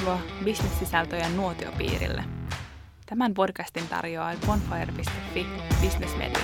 [0.00, 2.24] Tervetuloa bisnessisältöjen nuotiopiirille.
[3.06, 5.46] Tämän podcastin tarjoaa bonfire.fi
[5.82, 6.42] Business Media.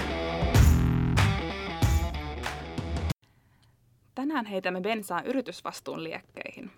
[4.15, 6.71] Tänään heitämme bensaa yritysvastuun liekkeihin.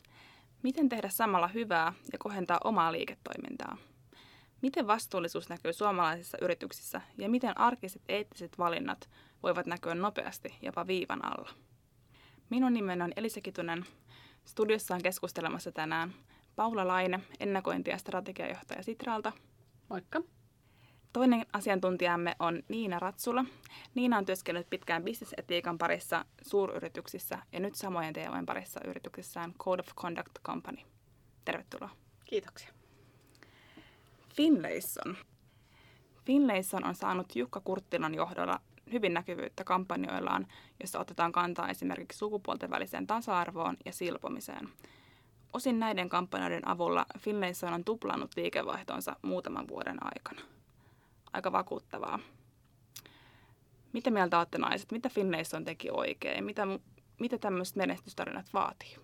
[0.62, 3.76] Miten tehdä samalla hyvää ja kohentaa omaa liiketoimintaa?
[4.62, 9.10] Miten vastuullisuus näkyy suomalaisissa yrityksissä ja miten arkiset eettiset valinnat
[9.42, 11.50] voivat näkyä nopeasti jopa viivan alla?
[12.50, 13.84] Minun nimeni on Elisa Kitunen.
[14.44, 16.14] Studiossa on keskustelemassa tänään
[16.58, 19.32] Paula Laine, ennakointi- ja strategiajohtaja Sitralta.
[19.88, 20.20] Moikka.
[21.12, 23.44] Toinen asiantuntijamme on Niina Ratsula.
[23.94, 29.94] Niina on työskennellyt pitkään bisnesetiikan parissa suuryrityksissä ja nyt samojen teemojen parissa yrityksessään Code of
[29.94, 30.78] Conduct Company.
[31.44, 31.90] Tervetuloa.
[32.24, 32.68] Kiitoksia.
[34.34, 35.16] Finlayson.
[36.26, 38.60] Finlayson on saanut Jukka Kurttilan johdolla
[38.92, 40.46] hyvin näkyvyyttä kampanjoillaan,
[40.80, 44.68] jossa otetaan kantaa esimerkiksi sukupuolten väliseen tasa-arvoon ja silpomiseen.
[45.52, 50.40] Osin näiden kampanjoiden avulla Finlayson on tuplannut liikevaihtonsa muutaman vuoden aikana.
[51.32, 52.18] Aika vakuuttavaa.
[53.92, 54.92] Mitä mieltä olette naiset?
[54.92, 56.44] Mitä Finlayson teki oikein?
[56.44, 56.66] Mitä,
[57.20, 58.96] mitä tämmöiset menestystarinat vaatii?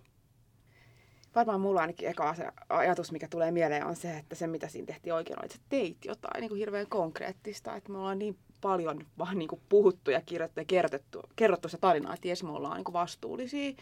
[1.35, 2.35] Varmaan mulla ainakin eka
[2.69, 5.97] ajatus, mikä tulee mieleen, on se, että se mitä siinä tehtiin oikein, oli, että teit
[6.05, 7.75] jotain niin kuin hirveän konkreettista.
[7.75, 11.77] Että me ollaan niin paljon vaan niin kuin puhuttu ja kirjoittu ja kerrottu, kerrottu se
[11.77, 13.73] tarina, että jes, me ollaan niin kuin vastuullisia,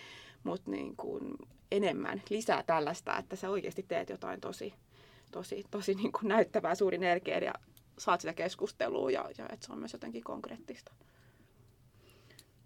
[0.43, 1.35] mutta niin kuin
[1.71, 4.73] enemmän lisää tällaista, että sä oikeasti teet jotain tosi,
[5.31, 7.53] tosi, tosi niin kuin näyttävää suurin energia ja
[7.99, 10.93] saat sitä keskustelua ja, ja että se on myös jotenkin konkreettista.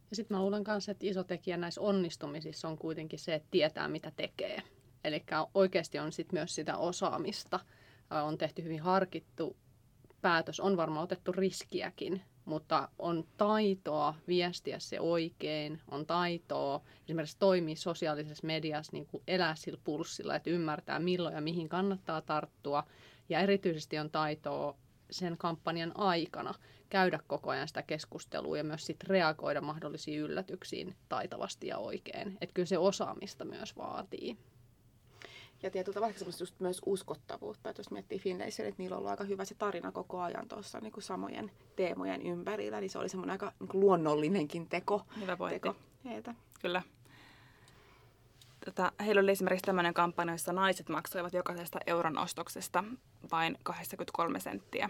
[0.09, 3.87] Ja sitten mä luulen myös, että iso tekijä näissä onnistumisissa on kuitenkin se, että tietää
[3.87, 4.61] mitä tekee.
[5.03, 7.59] Eli oikeasti on sitten myös sitä osaamista.
[8.23, 9.57] On tehty hyvin harkittu
[10.21, 17.75] päätös, on varmaan otettu riskiäkin, mutta on taitoa viestiä se oikein, on taitoa esimerkiksi toimia
[17.75, 22.83] sosiaalisessa mediassa, niin kuin elää sillä pulssilla, että ymmärtää milloin ja mihin kannattaa tarttua.
[23.29, 24.77] Ja erityisesti on taitoa
[25.11, 26.53] sen kampanjan aikana
[26.89, 32.37] käydä koko ajan sitä keskustelua ja myös sit reagoida mahdollisiin yllätyksiin taitavasti ja oikein.
[32.41, 34.37] Että kyllä se osaamista myös vaatii.
[35.63, 37.69] Ja tietyllä tavalla just myös uskottavuutta.
[37.69, 40.79] Että jos miettii Finlaysia, että niillä on ollut aika hyvä se tarina koko ajan tuossa
[40.79, 45.01] niin samojen teemojen ympärillä, niin se oli semmoinen aika niin luonnollinenkin teko.
[45.19, 45.59] Hyvä pointti.
[45.59, 45.75] Teko
[46.05, 46.35] heiltä.
[46.61, 46.81] Kyllä.
[48.65, 52.83] Tota, heillä oli esimerkiksi tämmöinen kampanja, jossa naiset maksoivat jokaisesta euron ostoksesta
[53.31, 54.89] vain 23 senttiä.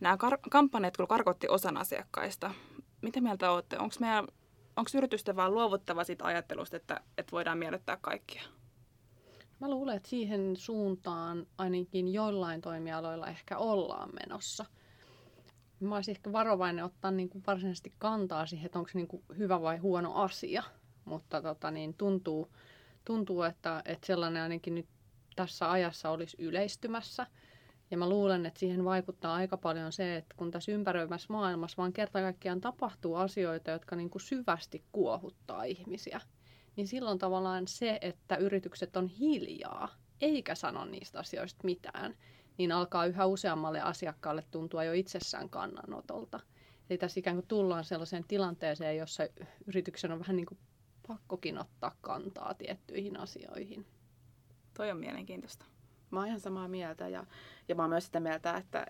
[0.00, 2.54] Nämä kar- kampanjat kyllä karkotti osan asiakkaista.
[3.02, 3.78] Mitä mieltä olette?
[3.78, 4.26] Onko meidän
[4.76, 8.42] onko yritysten vaan luovuttava siitä ajattelusta, että, että voidaan miellyttää kaikkia?
[9.62, 14.64] Mä luulen, että siihen suuntaan ainakin joillain toimialoilla ehkä ollaan menossa.
[15.80, 19.22] Mä olisin ehkä varovainen ottaa niin kuin varsinaisesti kantaa siihen, että onko se niin kuin
[19.38, 20.62] hyvä vai huono asia.
[21.04, 22.52] Mutta tota, niin tuntuu,
[23.04, 24.86] tuntuu että, että sellainen ainakin nyt
[25.36, 27.26] tässä ajassa olisi yleistymässä.
[27.90, 31.92] Ja mä luulen, että siihen vaikuttaa aika paljon se, että kun tässä ympäröimässä maailmassa vaan
[31.92, 36.20] kerta kaikkiaan tapahtuu asioita, jotka niin kuin syvästi kuohuttaa ihmisiä–
[36.76, 39.88] niin silloin tavallaan se, että yritykset on hiljaa
[40.20, 42.16] eikä sano niistä asioista mitään,
[42.58, 46.40] niin alkaa yhä useammalle asiakkaalle tuntua jo itsessään kannanotolta.
[46.90, 49.22] Eli tässä ikään kuin tullaan sellaiseen tilanteeseen, jossa
[49.66, 50.58] yrityksen on vähän niin kuin
[51.08, 53.86] pakkokin ottaa kantaa tiettyihin asioihin.
[54.74, 55.66] Toi on mielenkiintoista.
[56.10, 57.26] Mä oon ihan samaa mieltä ja,
[57.68, 58.86] ja mä oon myös sitä mieltä, että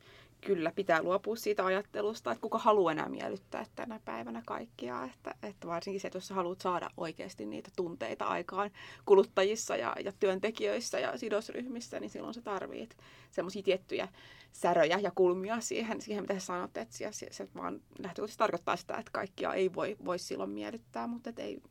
[0.47, 5.05] kyllä pitää luopua siitä ajattelusta, että kuka haluaa enää miellyttää tänä päivänä kaikkia.
[5.05, 8.71] Että, että varsinkin se, että jos haluat saada oikeasti niitä tunteita aikaan
[9.05, 12.97] kuluttajissa ja, ja työntekijöissä ja sidosryhmissä, niin silloin sä tarvit
[13.31, 14.09] semmoisia tiettyjä
[14.53, 18.97] säröjä ja kulmia siihen, siihen mitä sä sanot, että se, se, vaan lähtökohtaisesti tarkoittaa sitä,
[18.97, 21.63] että kaikkia ei voi, voi silloin miellyttää, mutta et ei,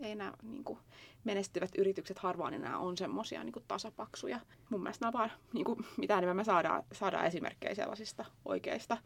[0.00, 0.78] ei nämä niin kuin,
[1.24, 4.40] menestyvät yritykset harvaan enää on semmoisia niin tasapaksuja.
[4.70, 8.98] Mun mielestä nämä vaan, niin kuin, mitä enemmän me saadaan, saadaan esimerkkejä sellaisista oikeista,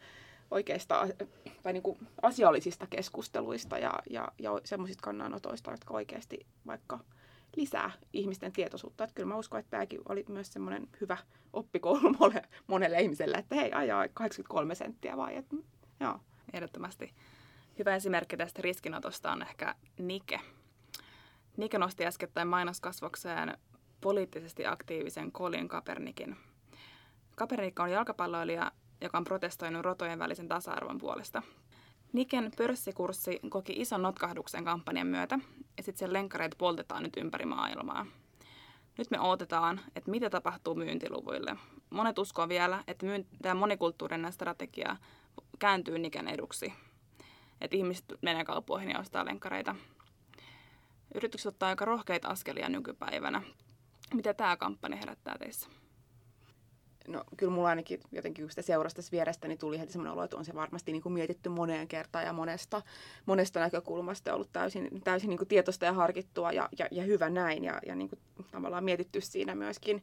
[0.51, 1.09] oikeista
[1.63, 6.99] tai niin kuin asiallisista keskusteluista ja, ja, ja semmoisista kannanotoista, jotka oikeasti vaikka
[7.57, 9.05] lisää ihmisten tietoisuutta.
[9.05, 11.17] Että kyllä mä uskon, että tämäkin oli myös semmoinen hyvä
[11.53, 12.17] oppikoulu
[12.67, 15.57] monelle, ihmiselle, että hei, ajaa 83 senttiä vai, että
[16.01, 16.21] joo.
[16.53, 17.15] Ehdottomasti.
[17.79, 20.41] Hyvä esimerkki tästä riskinotosta on ehkä Nike,
[21.57, 23.59] Nike nosti äskettäin mainoskasvokseen
[24.01, 26.37] poliittisesti aktiivisen Colin Kaepernickin.
[27.37, 31.43] Kaepernick on jalkapalloilija, joka on protestoinut rotojen välisen tasa-arvon puolesta.
[32.13, 35.39] Niken pörssikurssi koki ison notkahduksen kampanjan myötä,
[35.77, 38.07] ja sitten sen lenkkareita poltetaan nyt ympäri maailmaa.
[38.99, 41.57] Nyt me odotetaan, että mitä tapahtuu myyntiluvuille.
[41.91, 43.07] Monet uskoo vielä, että
[43.43, 44.97] tämä monikulttuurinen strategia
[45.59, 46.73] kääntyy Niken eduksi.
[47.61, 49.77] Että ihmiset menee kauppoihin ja ostaa lenkkareita.
[51.15, 53.43] Yritykset ottaa aika rohkeita askelia nykypäivänä.
[54.15, 55.69] Mitä tämä kampanja herättää teissä?
[57.09, 60.37] no kyllä mulla ainakin jotenkin, sitä seurasta tässä vierestä, niin tuli heti semmoinen olo, että
[60.37, 62.83] on se varmasti niin kuin mietitty moneen kertaan ja monesta,
[63.27, 67.65] monesta näkökulmasta ollut täysin, täysin niin kuin tietoista ja harkittua ja, ja, ja hyvä näin
[67.65, 68.19] ja, ja niin kuin
[68.53, 70.03] tavallaan mietitty siinä myöskin,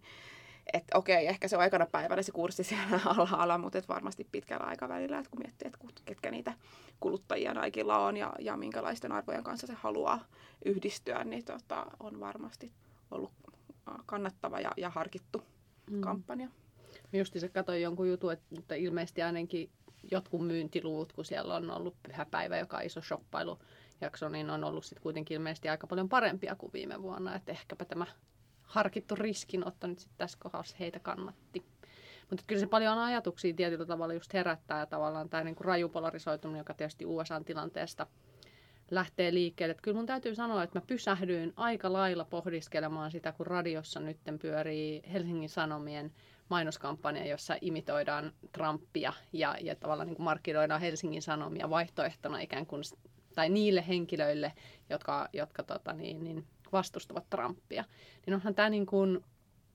[0.73, 4.65] että okei, ehkä se on aikana päivänä se kurssi siellä alhaalla, mutta että varmasti pitkällä
[4.65, 6.53] aikavälillä, että kun miettii, että ketkä niitä
[6.99, 10.25] kuluttajia Naikilla on ja, ja minkälaisten arvojen kanssa se haluaa
[10.65, 12.71] yhdistyä, niin tota, on varmasti
[13.11, 13.31] ollut
[14.05, 15.41] kannattava ja, ja harkittu
[15.89, 16.01] mm.
[16.01, 16.47] kampanja.
[17.13, 19.69] Just se katsoin jonkun jutun, että ilmeisesti ainakin
[20.11, 25.03] jotkut myyntiluvut, kun siellä on ollut pyhäpäivä, joka on iso shoppailujakso, niin on ollut sitten
[25.03, 27.35] kuitenkin ilmeisesti aika paljon parempia kuin viime vuonna.
[27.35, 28.05] Että ehkäpä tämä
[28.69, 31.65] harkittu riskinotto nyt sitten tässä kohdassa heitä kannatti.
[32.29, 36.59] Mutta kyllä se paljon ajatuksia tietyllä tavalla just herättää ja tavallaan tämä niinku raju polarisoituminen,
[36.59, 38.07] joka tietysti USA-tilanteesta
[38.91, 39.71] lähtee liikkeelle.
[39.71, 44.17] Että kyllä mun täytyy sanoa, että mä pysähdyin aika lailla pohdiskelemaan sitä, kun radiossa nyt
[44.41, 46.11] pyörii Helsingin Sanomien
[46.49, 52.83] mainoskampanja, jossa imitoidaan Trumpia ja, ja tavallaan niin kuin markkinoidaan Helsingin Sanomia vaihtoehtona ikään kuin,
[53.35, 54.53] tai niille henkilöille,
[54.89, 57.83] jotka, jotka tota niin, niin vastustavat Trumpia.
[58.25, 59.25] Niin onhan tämä niin kuin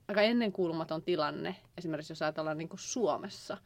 [0.09, 3.57] aika ennenkuulumaton tilanne, esimerkiksi jos ajatellaan niin kuin Suomessa,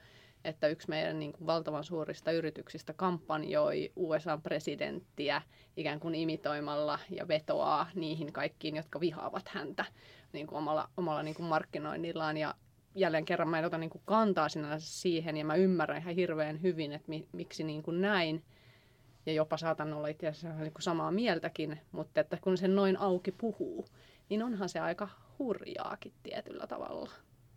[0.45, 5.43] että yksi meidän niin kuin valtavan suurista yrityksistä kampanjoi USA-presidenttiä
[5.77, 9.85] ikään kuin imitoimalla ja vetoaa niihin kaikkiin, jotka vihaavat häntä
[10.33, 12.37] niin kuin omalla, omalla niin kuin markkinoinnillaan.
[12.37, 12.55] Ja,
[12.95, 16.63] jälleen kerran mä en ota niin kuin kantaa sinänsä siihen ja mä ymmärrän ihan hirveän
[16.63, 18.45] hyvin, että mi, miksi niin kuin näin.
[19.29, 23.33] Ja jopa saatan olla itse asiassa niin samaa mieltäkin, mutta että kun se noin auki
[23.33, 23.87] puhuu,
[24.29, 25.09] niin onhan se aika
[25.39, 27.11] hurjaakin tietyllä tavalla.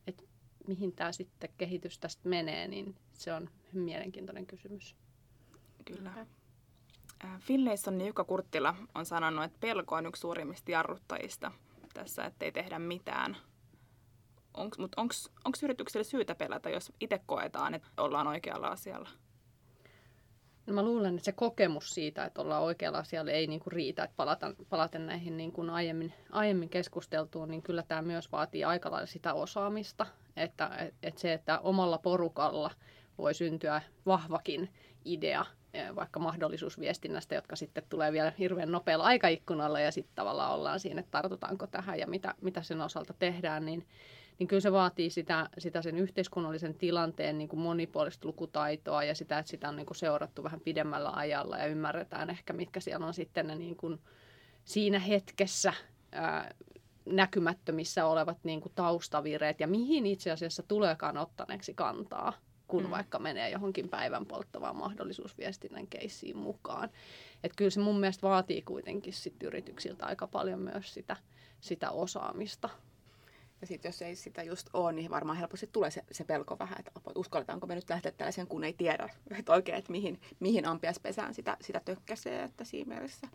[0.08, 0.30] Et
[0.68, 4.96] mihin tämä sitten kehitys tästä menee, niin se on mielenkiintoinen kysymys.
[5.86, 6.26] Kyllä.
[7.40, 11.52] Finlayson Jukka Kurttila on sanonut, että pelko on yksi suurimmista jarruttajista
[11.94, 13.38] tässä, ettei tehdä mitään–
[14.54, 19.10] onko yritykselle syytä pelätä, jos itse koetaan, että ollaan oikealla asialla?
[20.66, 24.04] No mä luulen, että se kokemus siitä, että ollaan oikealla asialla, ei niinku riitä.
[24.04, 28.92] Että palata, palaten näihin niin kuin aiemmin, aiemmin keskusteltuun, niin kyllä tämä myös vaatii aika
[28.92, 30.06] lailla sitä osaamista.
[30.38, 32.72] Että et, et se, että omalla porukalla
[33.18, 34.70] voi syntyä vahvakin
[35.06, 40.80] idea, e, vaikka mahdollisuusviestinnästä, jotka sitten tulee vielä hirveän nopealla aikaikkunalla ja sitten tavallaan ollaan
[40.80, 43.88] siinä, että tartutaanko tähän ja mitä, mitä sen osalta tehdään, niin
[44.42, 49.40] niin kyllä se vaatii sitä, sitä sen yhteiskunnallisen tilanteen niin kuin monipuolista lukutaitoa ja sitä,
[49.40, 53.14] että sitä on niin kuin seurattu vähän pidemmällä ajalla ja ymmärretään ehkä, mitkä siellä on
[53.14, 54.00] sitten ne niin kuin
[54.64, 55.74] siinä hetkessä
[56.12, 56.56] ää,
[57.06, 62.34] näkymättömissä olevat niin kuin taustavireet ja mihin itse asiassa tuleekaan ottaneeksi kantaa,
[62.68, 62.90] kun mm.
[62.90, 66.90] vaikka menee johonkin päivän polttavaan mahdollisuusviestinnän keissiin mukaan.
[67.44, 71.18] Että kyllä se mun mielestä vaatii kuitenkin sit yrityksiltä aika paljon myös sitä,
[71.60, 72.70] sitä osaamista.
[73.62, 76.80] Ja sitten jos ei sitä just ole, niin varmaan helposti tulee se, se pelko vähän,
[76.80, 79.10] että uskalletaanko me nyt lähteä tällaisen, kun ei tiedä
[79.40, 82.44] että oikein, että mihin, mihin ampiaspesään sitä, sitä tökkäsee.
[82.44, 83.28] Että siinä mielessä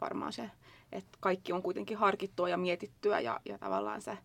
[0.00, 0.50] varmaan se,
[0.92, 4.18] että kaikki on kuitenkin harkittua ja mietittyä ja, ja tavallaan se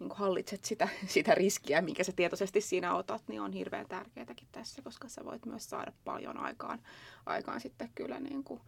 [0.00, 4.82] niin hallitset sitä, sitä riskiä, minkä sä tietoisesti siinä otat, niin on hirveän tärkeätäkin tässä,
[4.82, 6.78] koska sä voit myös saada paljon aikaan,
[7.26, 8.60] aikaan sitten kyllä niin kuin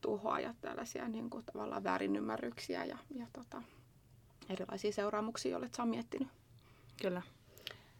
[0.00, 3.62] tuhoa ja tällaisia niin kuin tavallaan väärinymmärryksiä ja, ja tota,
[4.48, 6.28] erilaisia seuraamuksia, joille sä miettinyt.
[7.02, 7.22] Kyllä.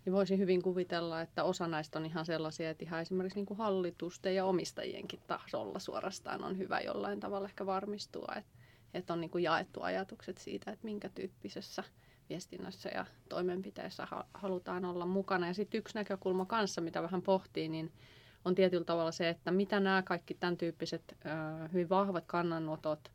[0.07, 3.59] Ja voisin hyvin kuvitella, että osa näistä on ihan sellaisia, että ihan esimerkiksi niin kuin
[3.59, 8.51] hallitusten ja omistajienkin tasolla suorastaan on hyvä jollain tavalla ehkä varmistua, että,
[8.95, 11.85] että on niin kuin jaettu ajatukset siitä, että minkä tyyppisessä
[12.29, 15.47] viestinnässä ja toimenpiteessä halutaan olla mukana.
[15.47, 17.93] Ja sitten yksi näkökulma kanssa, mitä vähän pohtii, niin
[18.45, 21.17] on tietyllä tavalla se, että mitä nämä kaikki tämän tyyppiset
[21.73, 23.11] hyvin vahvat kannanotot–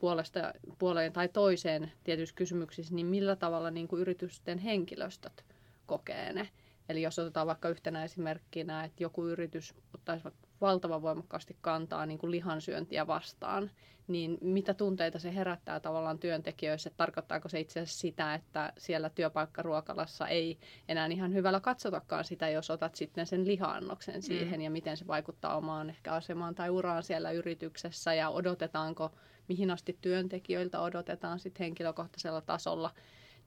[0.00, 5.44] puolesta, puoleen tai toiseen tietyissä kysymyksissä, niin millä tavalla niin kuin yritysten henkilöstöt
[5.86, 6.48] kokee ne.
[6.88, 10.28] Eli jos otetaan vaikka yhtenä esimerkkinä, että joku yritys ottaisi
[10.60, 13.70] valtavan voimakkaasti kantaa niin kuin lihansyöntiä vastaan,
[14.08, 16.90] niin mitä tunteita se herättää tavallaan työntekijöissä?
[16.96, 22.70] Tarkoittaako se itse asiassa sitä, että siellä työpaikkaruokalassa ei enää ihan hyvällä katsotakaan sitä, jos
[22.70, 24.64] otat sitten sen lihaannoksen siihen mm.
[24.64, 29.10] ja miten se vaikuttaa omaan ehkä asemaan tai uraan siellä yrityksessä ja odotetaanko
[29.48, 32.90] mihin asti työntekijöiltä odotetaan sit henkilökohtaisella tasolla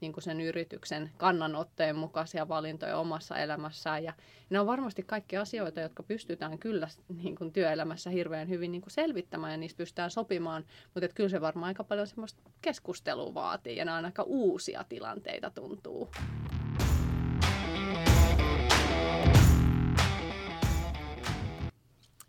[0.04, 4.04] niin kuin sen yrityksen kannanotteen mukaisia valintoja omassa elämässään.
[4.04, 4.12] Ja
[4.50, 6.88] ne on varmasti kaikki asioita, jotka pystytään kyllä
[7.22, 11.40] niin kuin työelämässä hirveän hyvin niin kuin selvittämään ja niistä pystytään sopimaan, mutta kyllä se
[11.40, 16.10] varmaan aika paljon semmoista keskustelua vaatii ja nämä on aika uusia tilanteita tuntuu.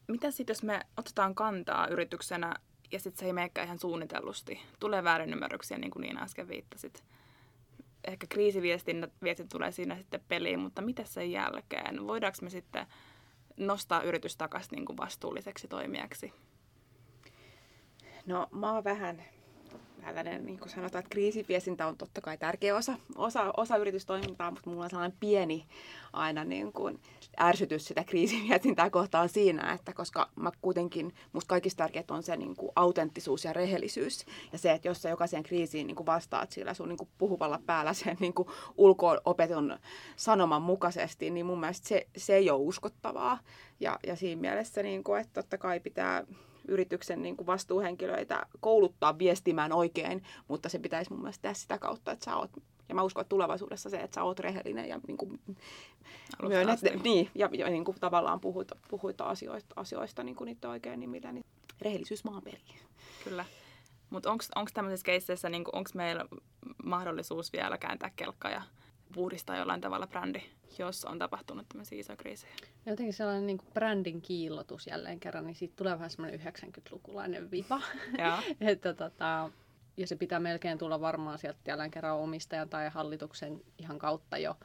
[0.07, 2.53] Mitä sitten, jos me otetaan kantaa yrityksenä
[2.91, 4.61] ja sitten se ei menekään ihan suunnitellusti.
[4.79, 7.03] Tulee väärinymmärryksiä, niin kuin Niina äsken viittasit.
[8.07, 12.07] Ehkä kriisiviestin viestin tulee siinä sitten peliin, mutta mitä sen jälkeen?
[12.07, 12.85] Voidaanko me sitten
[13.57, 16.33] nostaa yritys takaisin niin vastuulliseksi toimijaksi?
[18.25, 19.23] No mä oon vähän
[20.05, 24.69] tällainen, niin kuin sanotaan, että kriisiviestintä on totta kai tärkeä osa, osa, osa yritystoimintaa, mutta
[24.69, 25.65] mulla on sellainen pieni
[26.13, 26.99] aina niin kuin
[27.39, 32.55] ärsytys sitä kriisiviestintää kohtaan siinä, että koska mä kuitenkin, musta kaikista tärkeintä on se niin
[32.55, 34.25] kuin autenttisuus ja rehellisyys.
[34.51, 37.59] Ja se, että jos sä jokaiseen kriisiin niin kuin vastaat sillä sun niin kuin puhuvalla
[37.65, 38.47] päällä sen niin kuin
[38.77, 39.79] ulko-opetun
[40.15, 43.39] sanoman mukaisesti, niin mun mielestä se, se ei ole uskottavaa.
[43.79, 46.23] Ja, ja siinä mielessä, niin kuin, että totta kai pitää
[46.67, 52.11] yrityksen niin kuin vastuuhenkilöitä kouluttaa viestimään oikein, mutta se pitäisi mun mielestä tehdä sitä kautta,
[52.11, 52.51] että sä oot
[52.89, 55.39] ja mä uskon, että tulevaisuudessa se, että sä oot rehellinen ja, niin kuin,
[56.47, 60.99] myönnät, niin, ja, ja niin kuin tavallaan puhuit, puhuit asioista, asioista niin kuin niitä oikein
[60.99, 61.45] nimillä, niin
[61.81, 62.41] rehellisyys maan.
[63.23, 63.45] Kyllä.
[64.09, 66.25] Mutta onko tämmöisissä keisseissä, niin onko meillä
[66.83, 68.61] mahdollisuus vielä kääntää kelkka ja
[69.13, 70.41] puhdistaa jollain tavalla brändi,
[70.79, 72.53] jos on tapahtunut tämmöisiä isoja kriisejä.
[72.85, 77.81] Jotenkin sellainen niin brändin kiillotus jälleen kerran, niin siitä tulee vähän semmoinen 90-lukulainen vipa.
[78.61, 79.49] että tota,
[79.97, 84.57] ja se pitää melkein tulla varmaan sieltä jälleen kerran omistajan tai hallituksen ihan kautta jo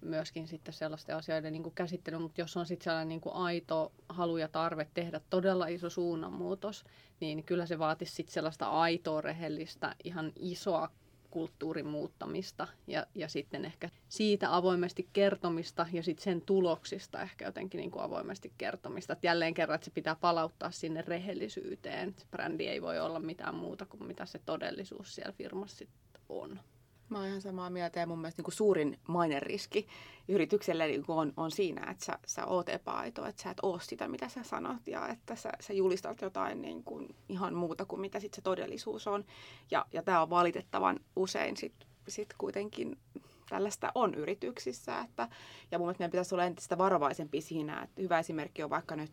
[0.00, 4.36] myöskin sitten sellaisten asioiden niin kuin käsittely, mutta jos on sitten sellainen niin aito halu
[4.36, 6.84] ja tarve tehdä todella iso suunnanmuutos,
[7.20, 10.90] niin kyllä se vaatisi sitten sellaista aitoa, rehellistä, ihan isoa
[11.36, 17.78] kulttuurin muuttamista ja, ja sitten ehkä siitä avoimesti kertomista ja sitten sen tuloksista ehkä jotenkin
[17.78, 19.12] niin kuin avoimesti kertomista.
[19.12, 22.14] Et jälleen kerran, että se pitää palauttaa sinne rehellisyyteen.
[22.18, 26.60] Se brändi ei voi olla mitään muuta kuin mitä se todellisuus siellä firmassa sitten on.
[27.08, 28.98] Mä oon ihan samaa mieltä ja mun mielestä niin kuin suurin
[29.38, 29.86] riski
[30.28, 34.08] yritykselle niin on, on siinä, että sä, sä oot epäaito, että sä et oo sitä,
[34.08, 38.20] mitä sä sanot ja että sä, sä julistat jotain niin kuin ihan muuta kuin mitä
[38.20, 39.24] sit se todellisuus on.
[39.70, 41.74] Ja, ja tämä on valitettavan usein sit,
[42.08, 42.98] sit kuitenkin
[43.48, 45.00] tällaista on yrityksissä.
[45.00, 45.28] Että,
[45.70, 49.12] ja mun mielestä meidän pitäisi olla entistä varovaisempi siinä, että hyvä esimerkki on vaikka nyt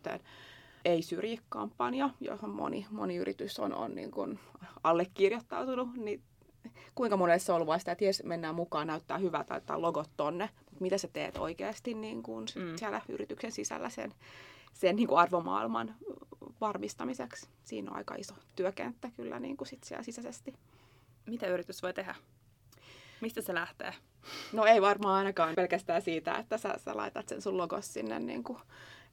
[0.86, 4.40] ei syrji kampanja, johon moni, moni yritys on, on niin kuin
[4.84, 6.22] allekirjoittautunut, niin
[6.96, 10.50] kuinka monelle se on ollut vasta, että jes, mennään mukaan, näyttää hyvältä, laittaa logot tonne,
[10.66, 12.76] mutta mitä sä teet oikeasti niin kuin mm.
[12.76, 14.14] siellä yrityksen sisällä sen,
[14.74, 15.96] sen niin kuin arvomaailman
[16.62, 17.48] varmistamiseksi.
[17.64, 20.54] Siinä on aika iso työkenttä kyllä niin kuin sit siellä sisäisesti.
[21.26, 22.16] Mitä yritys voi tehdä?
[23.22, 23.94] Mistä se lähtee?
[24.54, 28.44] No ei varmaan ainakaan pelkästään siitä, että sä, sä laitat sen sun logos sinne niin
[28.44, 28.60] kuin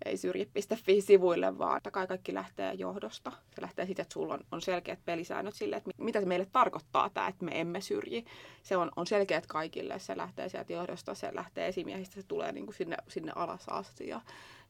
[0.04, 3.32] ei syrji.fi-sivuille, vaan kai kaikki lähtee johdosta.
[3.54, 7.10] Se lähtee siitä, että sulla on, on selkeät pelisäännöt sille, että mitä se meille tarkoittaa
[7.10, 8.24] tämä, että me emme syrji.
[8.62, 12.66] Se on, on selkeät kaikille, se lähtee sieltä johdosta, se lähtee esimiehistä, se tulee niin
[12.66, 14.20] kuin sinne, sinne alas asti ja,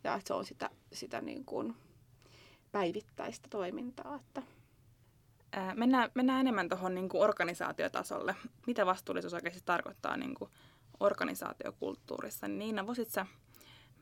[0.04, 1.74] ja että se on sitä, sitä niin kuin
[2.72, 4.16] päivittäistä toimintaa.
[4.16, 4.42] Että.
[5.74, 8.36] Mennään, mennään enemmän tuohon niin organisaatiotasolle.
[8.66, 10.50] Mitä vastuullisuus oikeasti tarkoittaa niin kuin
[11.00, 12.48] organisaatiokulttuurissa?
[12.48, 13.24] Niina, voisitko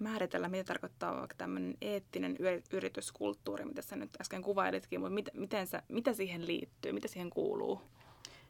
[0.01, 2.37] määritellä, mitä tarkoittaa vaikka tämmöinen eettinen
[2.73, 7.31] yrityskulttuuri, mitä sä nyt äsken kuvailitkin, mutta mit, miten sä, mitä siihen liittyy, mitä siihen
[7.31, 7.81] kuuluu?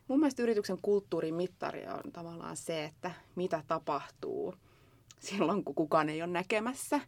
[0.08, 4.54] Mun mielestä yrityksen kulttuurin mittari on tavallaan se, että mitä tapahtuu
[5.20, 7.00] silloin, kun kukaan ei ole näkemässä.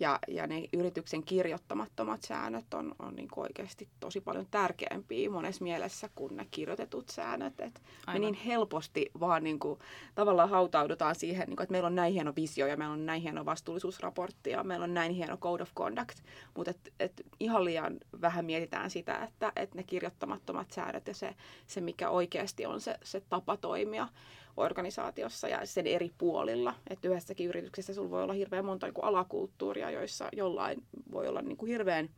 [0.00, 6.10] Ja, ja ne yrityksen kirjoittamattomat säännöt on, on niin oikeasti tosi paljon tärkeämpiä monessa mielessä
[6.14, 7.60] kuin ne kirjoitetut säännöt.
[7.60, 7.82] Et
[8.12, 9.78] me niin helposti vaan niin kuin,
[10.14, 13.22] tavallaan hautaudutaan siihen, niin kuin, että meillä on näin hieno visio ja meillä on näin
[13.22, 16.18] hieno vastuullisuusraportti ja meillä on näin hieno code of conduct.
[16.56, 21.34] Mutta et, et ihan liian vähän mietitään sitä, että et ne kirjoittamattomat säännöt ja se,
[21.66, 24.08] se mikä oikeasti on se, se tapa toimia
[24.56, 26.74] organisaatiossa ja sen eri puolilla.
[26.90, 30.82] Että yhdessäkin yrityksessä sulla voi olla hirveän monta niin kuin alakulttuuria, joissa jollain
[31.12, 32.10] voi olla niin kuin hirveän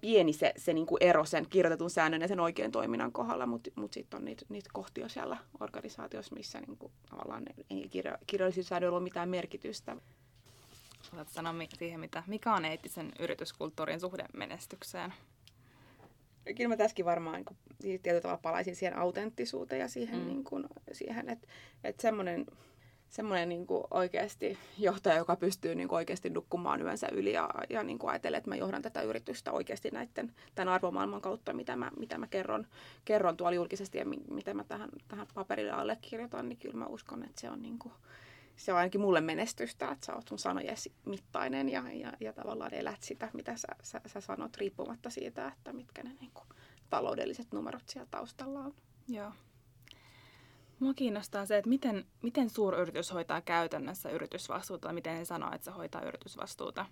[0.00, 3.70] pieni se, se niin kuin ero sen kirjoitetun säännön ja sen oikean toiminnan kohdalla, mutta
[3.74, 8.68] mut sitten on niitä, niitä kohtia siellä organisaatiossa, missä niin kuin, tavallaan ei kirja, kirjallisilla
[8.68, 9.96] säännöillä ole mitään merkitystä.
[11.14, 15.14] Oletko sanoa siihen, mitä, mikä on eettisen yrityskulttuurin suhde menestykseen?
[16.56, 20.26] Kyllä mä tässäkin varmaan niin kuin, tietyllä tavalla palaisin siihen autenttisuuteen ja siihen, mm.
[20.26, 21.46] niin kuin, siihen että,
[21.84, 22.46] että semmoinen,
[23.08, 27.82] semmoinen niin kuin oikeasti johtaja, joka pystyy niin kuin oikeasti nukkumaan yönsä yli ja, ja
[27.82, 31.90] niin kuin ajattelee, että mä johdan tätä yritystä oikeasti näiden, tämän arvomaailman kautta, mitä mä,
[31.98, 32.66] mitä mä kerron,
[33.04, 37.24] kerron tuolla julkisesti ja mi, mitä mä tähän, tähän paperille allekirjoitan, niin kyllä mä uskon,
[37.24, 37.92] että se on niin kuin,
[38.56, 42.74] se on ainakin mulle menestystä, että sä oot sun sanojesi mittainen ja, ja, ja tavallaan
[42.74, 46.46] elät sitä, mitä sä, sä, sä sanot, riippumatta siitä, että mitkä ne niin kuin,
[46.90, 48.74] taloudelliset numerot siellä taustalla on.
[49.08, 49.32] Joo.
[50.80, 55.70] Mua kiinnostaa se, että miten, miten suuryritys hoitaa käytännössä yritysvastuuta, miten he sanoo, että se
[55.70, 56.86] hoitaa yritysvastuuta.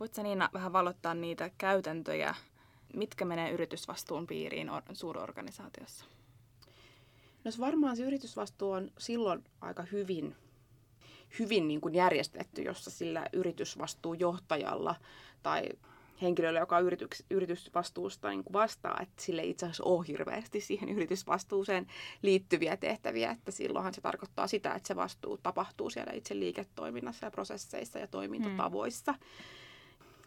[0.00, 2.34] Voitko Niina vähän valottaa niitä käytäntöjä,
[2.94, 6.04] mitkä menee yritysvastuun piiriin suurorganisaatiossa?
[7.44, 10.36] No varmaan se yritysvastuu on silloin aika hyvin,
[11.38, 14.94] hyvin niin kuin järjestetty, jossa sillä yritysvastuujohtajalla
[15.42, 15.68] tai
[16.22, 21.86] henkilöllä, joka yrityks, yritysvastuusta niin kuin vastaa, että sille itse asiassa on hirveästi siihen yritysvastuuseen
[22.22, 27.30] liittyviä tehtäviä, että silloinhan se tarkoittaa sitä, että se vastuu tapahtuu siellä itse liiketoiminnassa ja
[27.30, 29.12] prosesseissa ja toimintatavoissa.
[29.12, 29.20] Hmm.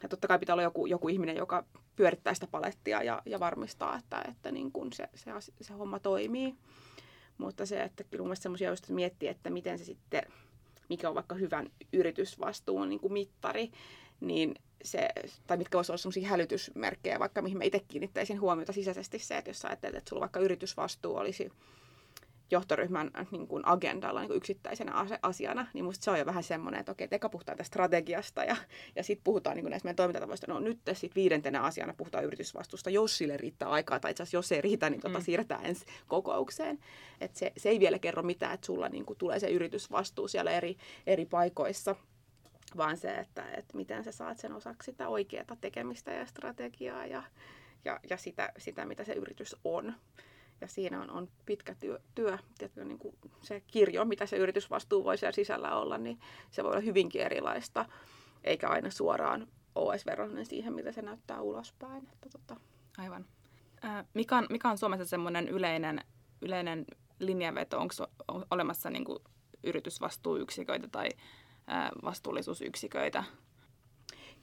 [0.03, 1.63] Ja totta kai pitää olla joku, joku ihminen, joka
[1.95, 5.31] pyörittää sitä palettia ja, ja varmistaa, että, että niin kuin se, se,
[5.61, 6.55] se homma toimii.
[7.37, 10.23] Mutta se, että kyllä mun semmoisia, jos miettii, että miten se sitten,
[10.93, 13.71] mikä on vaikka hyvän yritysvastuun niin kuin mittari,
[14.19, 15.09] niin se,
[15.47, 19.49] tai mitkä voisivat olla sellaisia hälytysmerkkejä, vaikka mihin mä itse kiinnittäisin huomiota sisäisesti se, että
[19.49, 21.51] jos ajattelet, että sulla vaikka yritysvastuu olisi
[22.51, 26.43] johtoryhmän äh, niin kuin agendalla niin kuin yksittäisenä asiana, niin musta se on jo vähän
[26.43, 28.55] semmoinen, että okei, teka puhutaan tästä strategiasta ja,
[28.95, 30.47] ja sitten puhutaan niin kuin näistä meidän toimintatavoista.
[30.47, 34.51] No nyt sitten viidentenä asiana puhutaan yritysvastuusta, jos sille riittää aikaa, tai itse asiassa jos
[34.51, 35.23] ei riitä, niin tota, mm.
[35.23, 36.79] siirretään ensi kokoukseen.
[37.21, 40.51] Et se, se ei vielä kerro mitään, että sulla niin kuin, tulee se yritysvastuu siellä
[40.51, 41.95] eri, eri paikoissa
[42.77, 47.23] vaan se, että, että miten sä saat sen osaksi sitä oikeaa tekemistä ja strategiaa ja,
[47.85, 49.93] ja, ja sitä, sitä, mitä se yritys on.
[50.63, 55.03] Ja siinä on, on pitkä työ, työ tiedätkö, niin kuin se kirjo, mitä se yritysvastuu
[55.03, 56.19] voi siellä sisällä olla, niin
[56.51, 57.85] se voi olla hyvinkin erilaista,
[58.43, 62.07] eikä aina suoraan OS-verrainen siihen, mitä se näyttää ulospäin.
[62.13, 62.55] Että, tota.
[62.97, 63.25] Aivan.
[64.13, 66.01] Mikä, on, mikä on Suomessa semmoinen yleinen,
[66.41, 66.85] yleinen
[67.19, 67.79] linjanveto?
[67.79, 67.93] Onko
[68.51, 69.19] olemassa niin kuin
[69.63, 71.09] yritysvastuuyksiköitä tai
[72.03, 73.23] vastuullisuusyksiköitä.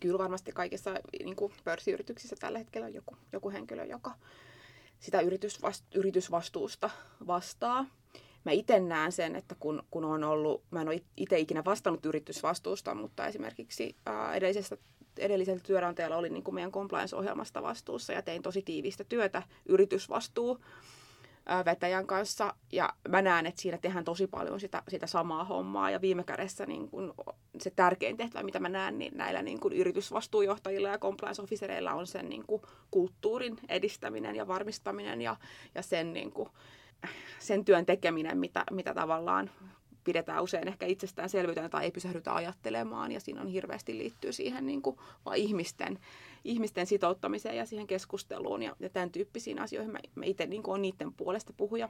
[0.00, 0.90] Kyllä varmasti kaikissa
[1.24, 4.14] niin kuin pörssiyrityksissä tällä hetkellä on joku, joku henkilö, joka
[5.00, 5.20] sitä
[5.94, 6.90] yritysvastuusta
[7.26, 7.86] vastaa.
[8.44, 12.06] Mä itse näen sen, että kun, kun on ollut, mä en ole itse ikinä vastannut
[12.06, 14.76] yritysvastuusta, mutta esimerkiksi ää, edellisestä
[15.18, 20.58] edellisellä työnantajalla oli niin kuin meidän compliance-ohjelmasta vastuussa ja tein tosi tiivistä työtä yritysvastuu
[21.64, 22.54] vetäjän kanssa.
[22.72, 25.90] Ja mä näen, että siinä tehdään tosi paljon sitä, sitä samaa hommaa.
[25.90, 27.14] Ja viime kädessä niin kun
[27.58, 32.06] se tärkein tehtävä, mitä mä näen, niin näillä niin kun yritysvastuujohtajilla ja compliance officereilla on
[32.06, 35.36] sen niin kun kulttuurin edistäminen ja varmistaminen ja,
[35.74, 36.50] ja sen, niin kun,
[37.38, 39.50] sen työn tekeminen, mitä, mitä tavallaan
[40.04, 43.12] pidetään usein ehkä itsestäänselvyytenä tai ei pysähdytä ajattelemaan.
[43.12, 44.96] Ja siinä on hirveästi liittyy siihen niin kuin,
[45.36, 45.98] ihmisten
[46.44, 49.92] ihmisten sitouttamiseen ja siihen keskusteluun ja, ja tämän tyyppisiin asioihin.
[49.92, 51.88] Mä, mä itse niin olen niiden puolesta puhuja.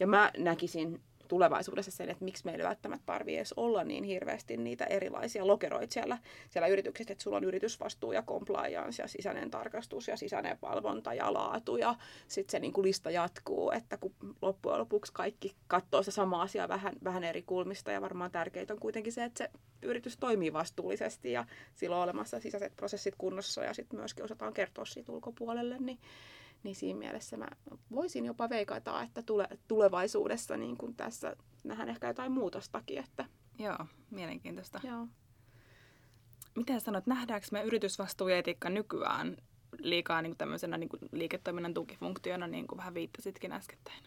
[0.00, 4.84] Ja mä näkisin tulevaisuudessa sen, että miksi meillä välttämättä tarvii edes olla niin hirveästi niitä
[4.84, 6.18] erilaisia lokeroita siellä,
[6.50, 11.32] siellä yrityksissä, että sulla on yritysvastuu ja compliance ja sisäinen tarkastus ja sisäinen valvonta ja
[11.32, 11.94] laatu ja
[12.28, 16.68] sitten se niin kuin lista jatkuu, että kun loppujen lopuksi kaikki katsoo sitä samaa asiaa
[16.68, 19.50] vähän, vähän eri kulmista ja varmaan tärkeintä on kuitenkin se, että se
[19.84, 21.44] yritys toimii vastuullisesti ja
[21.74, 25.98] sillä on olemassa sisäiset prosessit kunnossa ja sitten myöskin osataan kertoa siitä ulkopuolelle, niin
[26.64, 27.46] niin siinä mielessä mä
[27.92, 32.98] voisin jopa veikata, että tule, tulevaisuudessa niin kuin tässä nähdään ehkä jotain muutostakin.
[32.98, 33.24] Että...
[33.58, 33.78] Joo,
[34.10, 34.80] mielenkiintoista.
[34.84, 35.06] Joo.
[36.56, 39.36] Miten sanot, nähdäänkö me yritysvastuu ja etiikka nykyään
[39.78, 44.02] liikaa niin kuin tämmöisenä niin kuin liiketoiminnan tukifunktiona, niin kuin vähän viittasitkin äskettäin?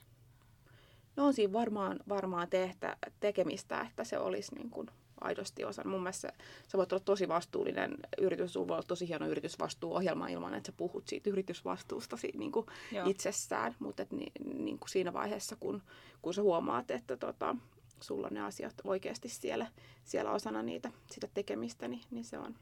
[1.15, 4.87] No on siinä varmaan, varmaan tehtä, tekemistä, että se olisi niin kuin
[5.21, 5.87] aidosti osan.
[5.87, 6.33] Mun mielestä
[6.67, 10.77] sä voit olla tosi vastuullinen yritys, sulla voi olla tosi hieno yritysvastuuohjelma ilman, että sä
[10.77, 12.65] puhut siitä yritysvastuusta niin kuin
[13.05, 14.31] itsessään, mutta et, niin,
[14.63, 15.81] niin kuin siinä vaiheessa, kun,
[16.21, 17.55] kun sä huomaat, että tota,
[18.01, 19.67] sulla on ne asiat oikeasti siellä,
[20.03, 22.55] siellä osana niitä, sitä tekemistä, niin, niin se, on,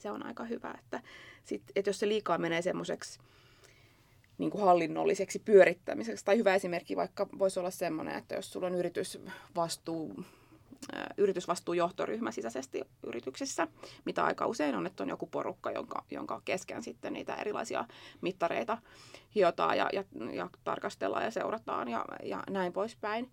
[0.00, 0.74] se on aika hyvä.
[0.78, 1.02] Että,
[1.44, 3.18] sit, että jos se liikaa menee semmoiseksi
[4.38, 6.24] niin kuin hallinnolliseksi pyörittämiseksi.
[6.24, 10.24] Tai hyvä esimerkki vaikka voisi olla semmoinen, että jos sulla on yritysvastuu
[11.16, 13.68] yritysvastuujohtoryhmä sisäisesti yrityksissä,
[14.04, 17.84] mitä aika usein on, että on joku porukka, jonka, jonka kesken sitten niitä erilaisia
[18.20, 18.78] mittareita
[19.34, 23.30] hiotaan ja, ja, ja tarkastellaan ja seurataan ja, ja näin poispäin.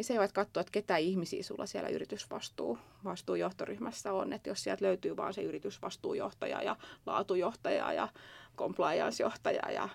[0.00, 4.32] Niin se ei vaikka katsoa, että ketä ihmisiä sulla siellä yritysvastuujohtoryhmässä on.
[4.32, 8.08] Että jos sieltä löytyy vaan se yritysvastuujohtaja ja laatujohtaja ja
[8.56, 9.88] compliance-johtaja ja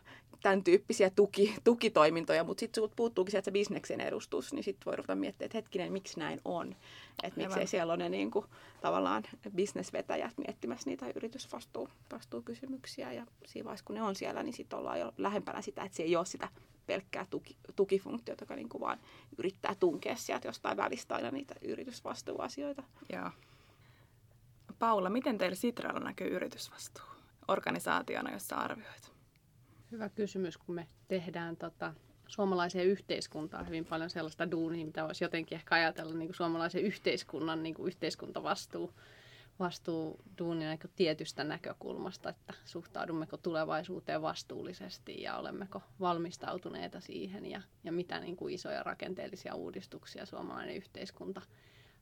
[0.43, 4.95] tämän tyyppisiä tuki, tukitoimintoja, mutta sitten sinulta puuttuukin sieltä se bisneksen edustus, niin sitten voi
[4.95, 6.75] ruveta miettimään, että hetkinen, miksi näin on.
[7.23, 8.45] Että miksei siellä ole ne niin kuin,
[8.81, 9.23] tavallaan
[9.55, 13.13] bisnesvetäjät miettimässä niitä yritysvastuukysymyksiä.
[13.13, 16.03] Ja siinä vaiheessa, kun ne on siellä, niin sitten ollaan jo lähempänä sitä, että se
[16.03, 16.49] ei ole sitä
[16.87, 18.99] pelkkää tuki, tukifunktiota, joka niin kuin vaan
[19.37, 22.83] yrittää tunkea sieltä jostain välistä aina niitä yritysvastuuasioita.
[23.13, 23.31] Joo.
[24.79, 27.05] Paula, miten teillä Sitralla näkyy yritysvastuu
[27.47, 29.11] organisaationa, jossa arvioit?
[29.91, 31.93] Hyvä kysymys, kun me tehdään tota,
[32.27, 37.63] suomalaiseen yhteiskuntaan hyvin paljon sellaista duunia, mitä voisi jotenkin ehkä ajatella niin kuin suomalaisen yhteiskunnan
[37.63, 38.93] niin kuin yhteiskuntavastuu
[39.59, 47.91] vastuu duunin niin tietystä näkökulmasta, että suhtaudummeko tulevaisuuteen vastuullisesti ja olemmeko valmistautuneita siihen ja, ja
[47.91, 51.41] mitä niin kuin isoja rakenteellisia uudistuksia suomalainen yhteiskunta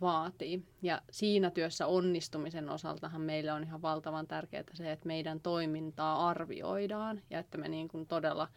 [0.02, 0.66] vaatii.
[0.82, 7.22] Ja siinä työssä onnistumisen osaltahan meille on ihan valtavan tärkeää se, että meidän toimintaa arvioidaan
[7.30, 8.48] ja että me niin kuin todella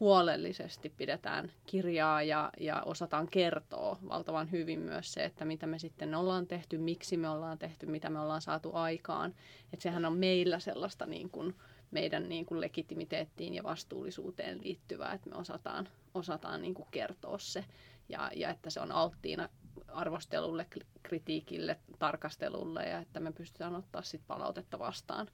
[0.00, 6.14] huolellisesti pidetään kirjaa ja, ja osataan kertoa valtavan hyvin myös se, että mitä me sitten
[6.14, 9.34] ollaan tehty, miksi me ollaan tehty, mitä me ollaan saatu aikaan.
[9.72, 11.54] Että sehän on meillä sellaista niin kuin
[11.90, 17.64] meidän niin kuin legitimiteettiin ja vastuullisuuteen liittyvää, että me osataan, osataan niin kuin kertoa se
[18.08, 19.48] ja, ja että se on alttiina
[19.88, 20.66] arvostelulle,
[21.02, 25.28] kritiikille, tarkastelulle ja että me pystytään ottaa sit palautetta vastaan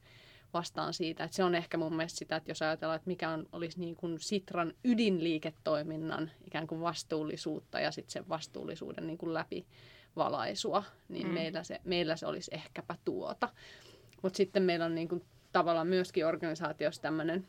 [0.57, 1.25] vastaan siitä.
[1.25, 3.97] Että se on ehkä mun mielestä sitä, että jos ajatellaan, että mikä on, olisi niin
[3.97, 11.35] kuin Sitran ydinliiketoiminnan ikään kuin vastuullisuutta ja sitten sen vastuullisuuden niin kuin läpivalaisua, niin mm.
[11.35, 13.49] meillä, se, meillä se olisi ehkäpä tuota.
[14.23, 17.47] Mutta sitten meillä on niin kuin tavallaan myöskin organisaatiossa tämmöinen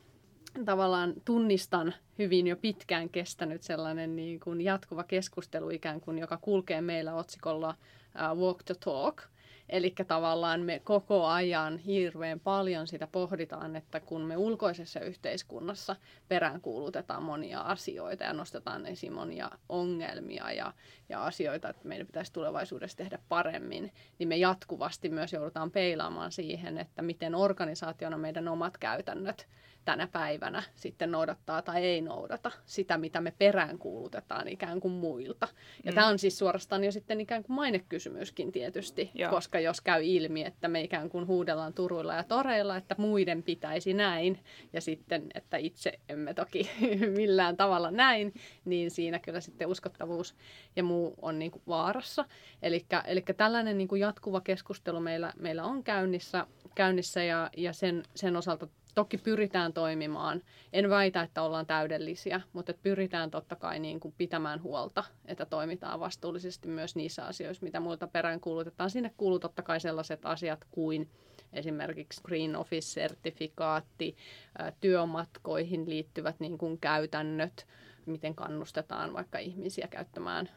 [0.65, 6.81] tavallaan tunnistan hyvin jo pitkään kestänyt sellainen niin kuin jatkuva keskustelu ikään kuin, joka kulkee
[6.81, 9.21] meillä otsikolla uh, Walk to Talk–
[9.69, 15.95] Eli tavallaan me koko ajan hirveän paljon sitä pohditaan, että kun me ulkoisessa yhteiskunnassa
[16.27, 20.73] peräänkuulutetaan monia asioita ja nostetaan esiin monia ongelmia ja,
[21.09, 26.77] ja asioita, että meidän pitäisi tulevaisuudessa tehdä paremmin, niin me jatkuvasti myös joudutaan peilaamaan siihen,
[26.77, 29.47] että miten organisaationa meidän omat käytännöt
[29.87, 35.47] tänä päivänä sitten noudattaa tai ei noudata sitä, mitä me peräänkuulutetaan ikään kuin muilta.
[35.83, 35.95] Ja mm.
[35.95, 39.29] tämä on siis suorastaan jo sitten ikään kuin mainekysymyskin tietysti, Joo.
[39.29, 43.93] koska jos käy ilmi, että me ikään kuin huudellaan turuilla ja toreilla, että muiden pitäisi
[43.93, 44.39] näin,
[44.73, 46.69] ja sitten, että itse emme toki
[47.17, 48.33] millään tavalla näin,
[48.65, 50.35] niin siinä kyllä sitten uskottavuus
[50.75, 52.25] ja muu on niin kuin vaarassa.
[52.61, 52.85] Eli
[53.37, 58.67] tällainen niin kuin jatkuva keskustelu meillä, meillä on käynnissä, käynnissä ja, ja sen, sen osalta
[58.97, 60.41] Toki pyritään toimimaan.
[60.73, 65.45] En väitä, että ollaan täydellisiä, mutta että pyritään totta kai niin kuin pitämään huolta, että
[65.45, 68.89] toimitaan vastuullisesti myös niissä asioissa, mitä muilta perään kuulutetaan.
[68.89, 71.09] Sinne kuuluu totta kai sellaiset asiat kuin
[71.53, 74.15] esimerkiksi Green Office-sertifikaatti,
[74.79, 77.67] työmatkoihin liittyvät niin kuin käytännöt,
[78.05, 80.49] miten kannustetaan vaikka ihmisiä käyttämään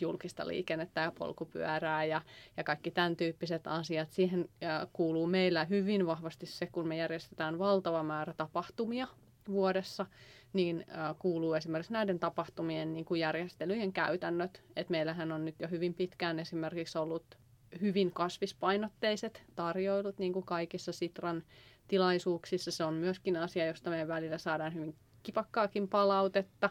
[0.00, 2.22] julkista liikennettä ja polkupyörää ja,
[2.56, 4.10] ja kaikki tämän tyyppiset asiat.
[4.10, 4.48] Siihen
[4.92, 9.06] kuuluu meillä hyvin vahvasti se, kun me järjestetään valtava määrä tapahtumia
[9.48, 10.06] vuodessa,
[10.52, 10.86] niin
[11.18, 14.62] kuuluu esimerkiksi näiden tapahtumien niin kuin järjestelyjen käytännöt.
[14.76, 17.38] Et meillähän on nyt jo hyvin pitkään esimerkiksi ollut
[17.80, 21.42] hyvin kasvispainotteiset tarjoilut niin kuin kaikissa Sitran
[21.88, 22.70] tilaisuuksissa.
[22.70, 24.94] Se on myöskin asia, josta meidän välillä saadaan hyvin
[25.24, 26.70] kipakkaakin palautetta.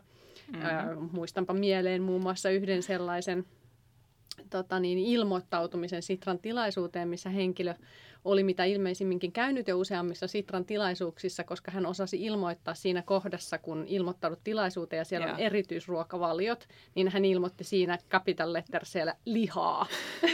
[0.51, 0.65] Mm-hmm.
[0.65, 3.45] Ö, muistanpa mieleen muun muassa yhden sellaisen
[4.49, 7.73] tota niin, ilmoittautumisen Sitran tilaisuuteen, missä henkilö
[8.25, 13.85] oli mitä ilmeisimminkin käynyt jo useammissa Sitran tilaisuuksissa, koska hän osasi ilmoittaa siinä kohdassa, kun
[13.87, 15.37] ilmoittaudut tilaisuuteen ja siellä yeah.
[15.37, 19.85] on erityisruokavaliot, niin hän ilmoitti siinä capital letter siellä lihaa.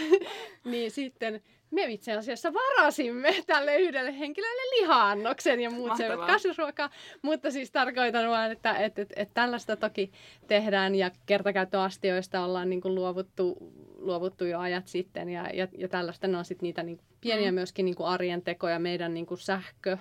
[0.71, 6.89] niin sitten me itse asiassa varasimme tälle yhdelle henkilölle lihaannoksen ja muut syövät kasvisruokaa.
[7.21, 10.11] Mutta siis tarkoitan vaan, että, että, että, että tällaista toki
[10.47, 13.57] tehdään ja kertakäyttöastioista ollaan niin kuin luovuttu,
[13.97, 16.27] luovuttu jo ajat sitten ja, ja, ja tällaista.
[16.27, 17.55] Ne on sitten niitä niin pieniä mm.
[17.55, 18.79] myöskin niin kuin arjen tekoja.
[18.79, 19.97] Meidän niin kuin sähkö,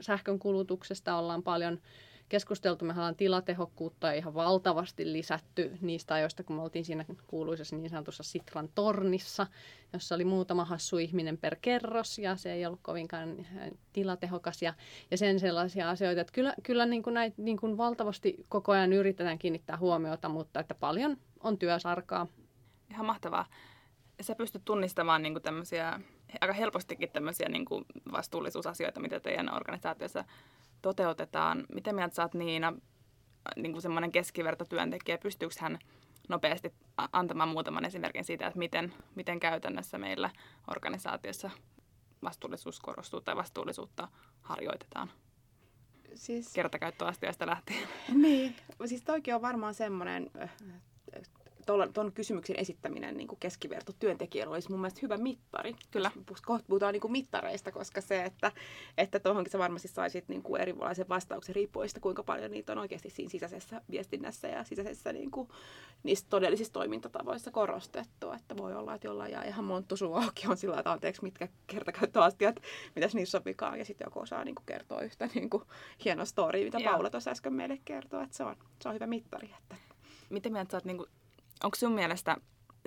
[0.00, 1.80] sähkön kulutuksesta ollaan paljon
[2.28, 2.84] keskusteltu.
[2.84, 8.22] Me ollaan tilatehokkuutta ihan valtavasti lisätty niistä ajoista, kun me oltiin siinä kuuluisessa niin sanotussa
[8.22, 9.46] Sitran tornissa,
[9.92, 14.74] jossa oli muutama hassu ihminen per kerros ja se ei ollut kovinkaan äh, tilatehokas ja,
[15.10, 16.20] ja sen sellaisia asioita.
[16.20, 20.60] Että kyllä kyllä niin kuin näitä niin kuin valtavasti koko ajan yritetään kiinnittää huomiota, mutta
[20.60, 22.26] että paljon on työsarkaa.
[22.90, 23.46] Ihan mahtavaa.
[24.20, 26.00] Sä pystyt tunnistamaan niin kuin tämmöisiä,
[26.40, 30.24] aika helpostikin tämmöisiä niin kuin vastuullisuusasioita, mitä teidän organisaatiossa
[30.82, 31.66] toteutetaan.
[31.74, 32.72] Miten mieltä sä oot Niina,
[33.56, 35.78] niin kuin semmoinen keskivertotyöntekijä, pystyykö hän
[36.28, 36.74] nopeasti
[37.12, 40.30] antamaan muutaman esimerkin siitä, että miten, miten käytännössä meillä
[40.70, 41.50] organisaatiossa
[42.22, 44.08] vastuullisuus korostuu tai vastuullisuutta
[44.40, 45.10] harjoitetaan?
[46.14, 46.52] Siis...
[46.52, 47.88] Kertakäyttöastiasta lähtien.
[48.14, 50.30] Niin, siis toikin on varmaan semmoinen
[51.94, 55.74] tuon kysymyksen esittäminen niin kuin keskiverto työntekijällä olisi mun mielestä hyvä mittari.
[55.90, 56.10] Kyllä.
[56.46, 58.52] Kohta puhutaan niin kuin mittareista, koska se, että,
[58.98, 63.10] että tuohonkin sä varmasti saisit niin kuin erilaisen vastauksen riippuen kuinka paljon niitä on oikeasti
[63.10, 65.48] siinä sisäisessä viestinnässä ja sisäisessä niin kuin,
[66.02, 68.32] niissä todellisissa toimintatavoissa korostettu.
[68.32, 71.48] Että voi olla, että jollain jää ihan monttu suu auki on sillä että anteeksi, mitkä
[71.66, 72.56] kertakäyttöastiat,
[72.96, 73.78] mitäs niissä sopikaan.
[73.78, 75.62] Ja sitten joku osaa niin kuin kertoa yhtä niin kuin
[76.04, 76.92] hienoa storia, mitä Joo.
[76.92, 78.24] Paula tuossa äsken meille kertoi.
[78.24, 79.50] Että se on, se on hyvä mittari.
[79.58, 79.76] Että...
[80.30, 81.10] Miten mieltä sä oot niin kuin
[81.64, 82.36] onko sun mielestä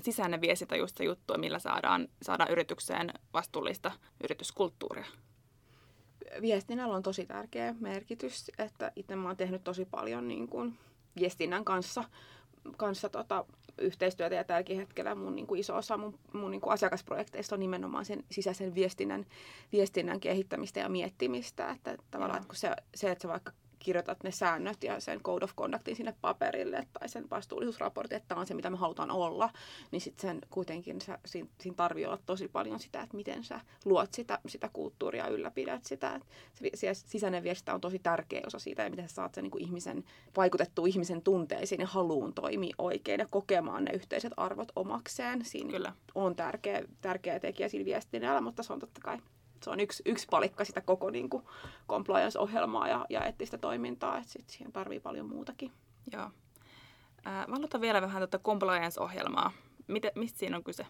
[0.01, 3.91] sisäinen viestintä just se juttu, millä saadaan, saadaan yritykseen vastuullista
[4.23, 5.05] yrityskulttuuria?
[6.41, 10.77] Viestinnällä on tosi tärkeä merkitys, että itse mä oon tehnyt tosi paljon niin kuin
[11.19, 12.03] viestinnän kanssa,
[12.77, 13.45] kanssa tota,
[13.77, 17.59] yhteistyötä ja tälläkin hetkellä mun niin kuin iso osa mun, mun niin kuin asiakasprojekteista on
[17.59, 19.25] nimenomaan sen sisäisen viestinnän,
[19.71, 21.69] viestinnän kehittämistä ja miettimistä.
[21.69, 23.51] Että tavallaan, että kun se, se, että sä vaikka
[23.83, 28.41] kirjoitat ne säännöt ja sen code of conductin sinne paperille tai sen vastuullisuusraportin, että tämä
[28.41, 29.49] on se, mitä me halutaan olla,
[29.91, 33.59] niin sitten sen kuitenkin sä, siinä, siinä tarvii olla tosi paljon sitä, että miten sä
[33.85, 36.19] luot sitä, sitä kulttuuria, ylläpidät sitä.
[36.73, 39.63] Se sisäinen viestintä on tosi tärkeä osa siitä, ja miten sä saat sen niin kuin
[39.63, 40.03] ihmisen,
[40.37, 45.45] vaikutettu ihmisen tunteisiin ja haluun toimia oikein ja kokemaan ne yhteiset arvot omakseen.
[45.45, 45.93] Siinä Kyllä.
[46.15, 49.17] on tärkeä, tärkeä tekijä siinä viestinnällä, mutta se on totta kai
[49.63, 51.43] se on yksi, yksi palikka sitä koko niin kuin,
[51.89, 55.71] compliance-ohjelmaa ja, ja eettistä toimintaa, että sit siihen tarvii paljon muutakin.
[56.13, 56.31] Joo.
[57.27, 59.51] Äh, mä vielä vähän tätä compliance-ohjelmaa.
[59.87, 60.85] Miten, mistä siinä on kyse?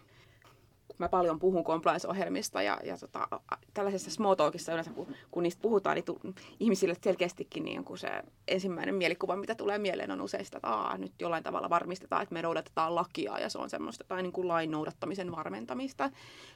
[0.98, 3.28] Mä paljon puhun compliance-ohjelmista ja, ja tota,
[3.74, 6.20] tällaisessa small talkissa yleensä, kun, kun niistä puhutaan, niin tu,
[6.60, 10.98] ihmisille selkeästikin niin kun se ensimmäinen mielikuva, mitä tulee mieleen, on usein sitä, että Aa,
[10.98, 14.48] nyt jollain tavalla varmistetaan, että me noudatetaan lakia ja se on semmoista tai niin kuin
[14.48, 16.10] lain noudattamisen varmentamista.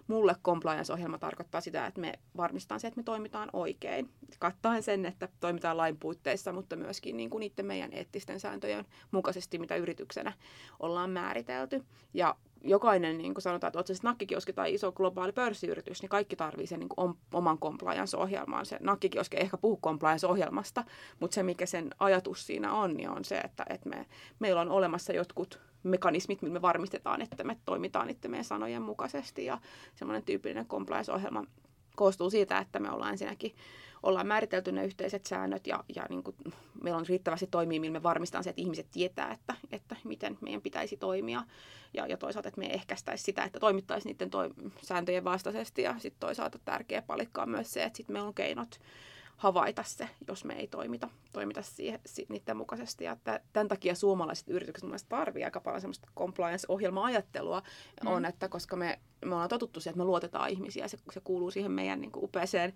[0.06, 5.28] Mulle compliance-ohjelma tarkoittaa sitä, että me varmistetaan se, että me toimitaan oikein, kattaen sen, että
[5.40, 10.32] toimitaan lain puitteissa, mutta myöskin niin kuin niiden meidän eettisten sääntöjen mukaisesti, mitä yrityksenä
[10.80, 11.84] ollaan määritelty.
[12.14, 16.36] Ja jokainen, niin kuin sanotaan, että olet se nakkikioski tai iso globaali pörssiyritys, niin kaikki
[16.36, 18.66] tarvii sen niin kuin oman compliance-ohjelmaan.
[18.66, 20.84] Se nakkikioski ei ehkä puhu compliance-ohjelmasta,
[21.20, 24.06] mutta se, mikä sen ajatus siinä on, niin on se, että, että me,
[24.38, 29.44] meillä on olemassa jotkut mekanismit, millä me varmistetaan, että me toimitaan niiden meidän sanojen mukaisesti.
[29.44, 29.58] Ja
[29.94, 31.44] semmoinen tyypillinen compliance-ohjelma
[31.96, 33.54] koostuu siitä, että me ollaan ensinnäkin
[34.02, 36.36] ollaan määritelty ne yhteiset säännöt ja, ja niin kuin
[36.82, 40.62] meillä on riittävästi toimia, millä me varmistetaan se, että ihmiset tietää, että, että miten meidän
[40.62, 41.42] pitäisi toimia.
[41.94, 44.50] Ja, ja toisaalta, että me ehkäistäisi sitä, että toimittaisiin niiden toi,
[44.82, 45.82] sääntöjen vastaisesti.
[45.82, 48.80] Ja sitten toisaalta tärkeä palikka on myös se, että sitten meillä on keinot
[49.36, 53.04] havaita se, jos me ei toimita, toimita siihen, niiden mukaisesti.
[53.04, 53.16] Ja
[53.52, 57.62] tämän takia suomalaiset yritykset mielestäni tarvii aika paljon semmoista compliance-ohjelma-ajattelua
[58.02, 58.10] mm.
[58.10, 61.50] on, että koska me, me ollaan totuttu siihen, että me luotetaan ihmisiä, se, se kuuluu
[61.50, 62.74] siihen meidän niin kuin upeaseen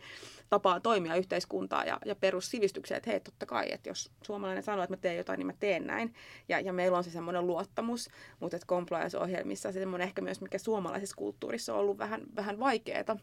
[0.50, 4.96] tapaan toimia yhteiskuntaa ja, ja perussivistykseen, että hei, totta kai, että jos suomalainen sanoo, että
[4.96, 6.14] mä teen jotain, niin mä teen näin.
[6.48, 8.08] Ja, ja meillä on se semmoinen luottamus,
[8.40, 13.16] mutta että compliance-ohjelmissa se semmoinen ehkä myös, mikä suomalaisessa kulttuurissa on ollut vähän, vähän vaikeaa,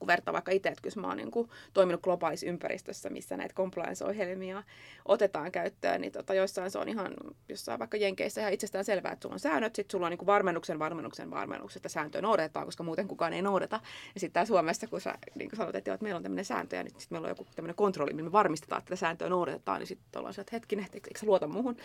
[0.00, 3.54] kun vertaa vaikka itse, että kyllä mä oon niin kuin toiminut globaalissa ympäristössä, missä näitä
[3.54, 4.62] compliance-ohjelmia
[5.04, 7.14] otetaan käyttöön, niin tota, joissain se on ihan,
[7.48, 10.26] jossain vaikka Jenkeissä ihan itsestään selvää, että sulla on säännöt, sitten sulla on niin kuin
[10.26, 13.80] varmennuksen, varmennuksen, varmennuksen, että sääntöä noudatetaan, koska muuten kukaan ei noudata.
[14.14, 16.44] Ja sitten täällä Suomessa, kun sä niin kuin sanot, että, joo, että meillä on tämmöinen
[16.44, 19.28] sääntö ja nyt sitten meillä on joku tämmöinen kontrolli, millä me varmistetaan, että tätä sääntöä
[19.28, 21.76] noudatetaan, niin sitten ollaan se, että hetkinen, että eikö luota muuhun.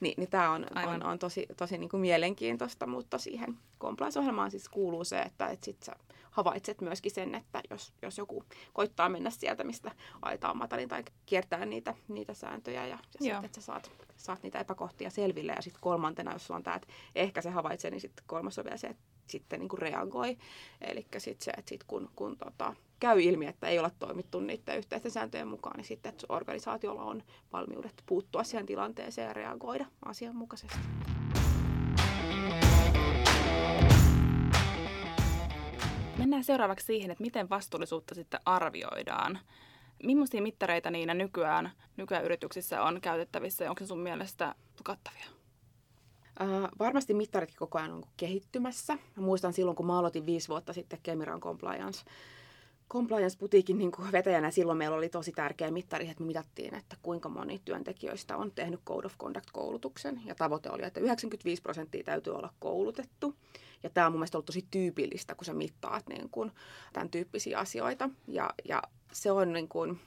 [0.00, 4.68] Ni, niin tämä on, on, on, tosi, tosi niin kuin mielenkiintoista, mutta siihen compliance-ohjelmaan siis
[4.68, 5.92] kuuluu se, että, että sit sä
[6.34, 9.90] havaitset myöskin sen, että jos, jos joku koittaa mennä sieltä, mistä
[10.22, 14.42] aita on matalin tai kiertää niitä, niitä sääntöjä ja, ja sitten, että sä saat, saat
[14.42, 15.52] niitä epäkohtia selville.
[15.52, 18.64] Ja sitten kolmantena, jos sulla on tämä, että ehkä se havaitsee, niin sitten kolmas on
[18.64, 20.36] vielä se, että sitten niin kuin reagoi.
[20.80, 24.78] Eli sitten se, että sit kun, kun tota, käy ilmi, että ei ole toimittu niiden
[24.78, 30.78] yhteisten sääntöjen mukaan, niin sitten että organisaatiolla on valmiudet puuttua siihen tilanteeseen ja reagoida asianmukaisesti.
[36.24, 39.38] Mennään seuraavaksi siihen, että miten vastuullisuutta sitten arvioidaan.
[40.02, 45.26] Millaisia mittareita niinä nykyään, nykyään yrityksissä on käytettävissä ja onko se sun mielestä kattavia?
[46.40, 48.94] Uh, varmasti mittarit koko ajan on kehittymässä.
[48.94, 52.04] Mä muistan silloin, kun mä aloitin viisi vuotta sitten Kemiran Compliance
[52.92, 57.28] compliance-putiikin niin kuin vetäjänä silloin meillä oli tosi tärkeä mittari, että me mitattiin, että kuinka
[57.28, 60.20] moni työntekijöistä on tehnyt Code of Conduct-koulutuksen.
[60.24, 63.34] Ja tavoite oli, että 95 prosenttia täytyy olla koulutettu.
[63.82, 66.52] Ja tämä on mun mielestä ollut tosi tyypillistä, kun sä mittaat niin kuin,
[66.92, 68.10] tämän tyyppisiä asioita.
[68.28, 70.00] Ja, ja se on niin kuin,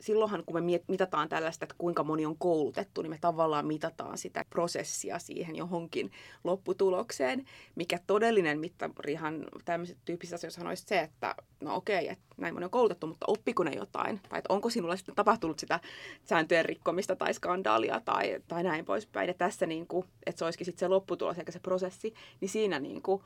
[0.00, 4.44] silloinhan kun me mitataan tällaista, että kuinka moni on koulutettu, niin me tavallaan mitataan sitä
[4.50, 6.10] prosessia siihen johonkin
[6.44, 12.64] lopputulokseen, mikä todellinen mittarihan tämmöiset tyyppisissä asioissa olisi se, että no okei, että näin moni
[12.64, 14.20] on koulutettu, mutta oppiko ne jotain?
[14.28, 15.80] Tai että onko sinulla sitten tapahtunut sitä
[16.24, 19.28] sääntöjen rikkomista tai skandaalia tai, tai näin poispäin.
[19.28, 22.78] Ja tässä niin kuin, että se olisikin sitten se lopputulos eikä se prosessi, niin siinä
[22.78, 23.22] niin kuin,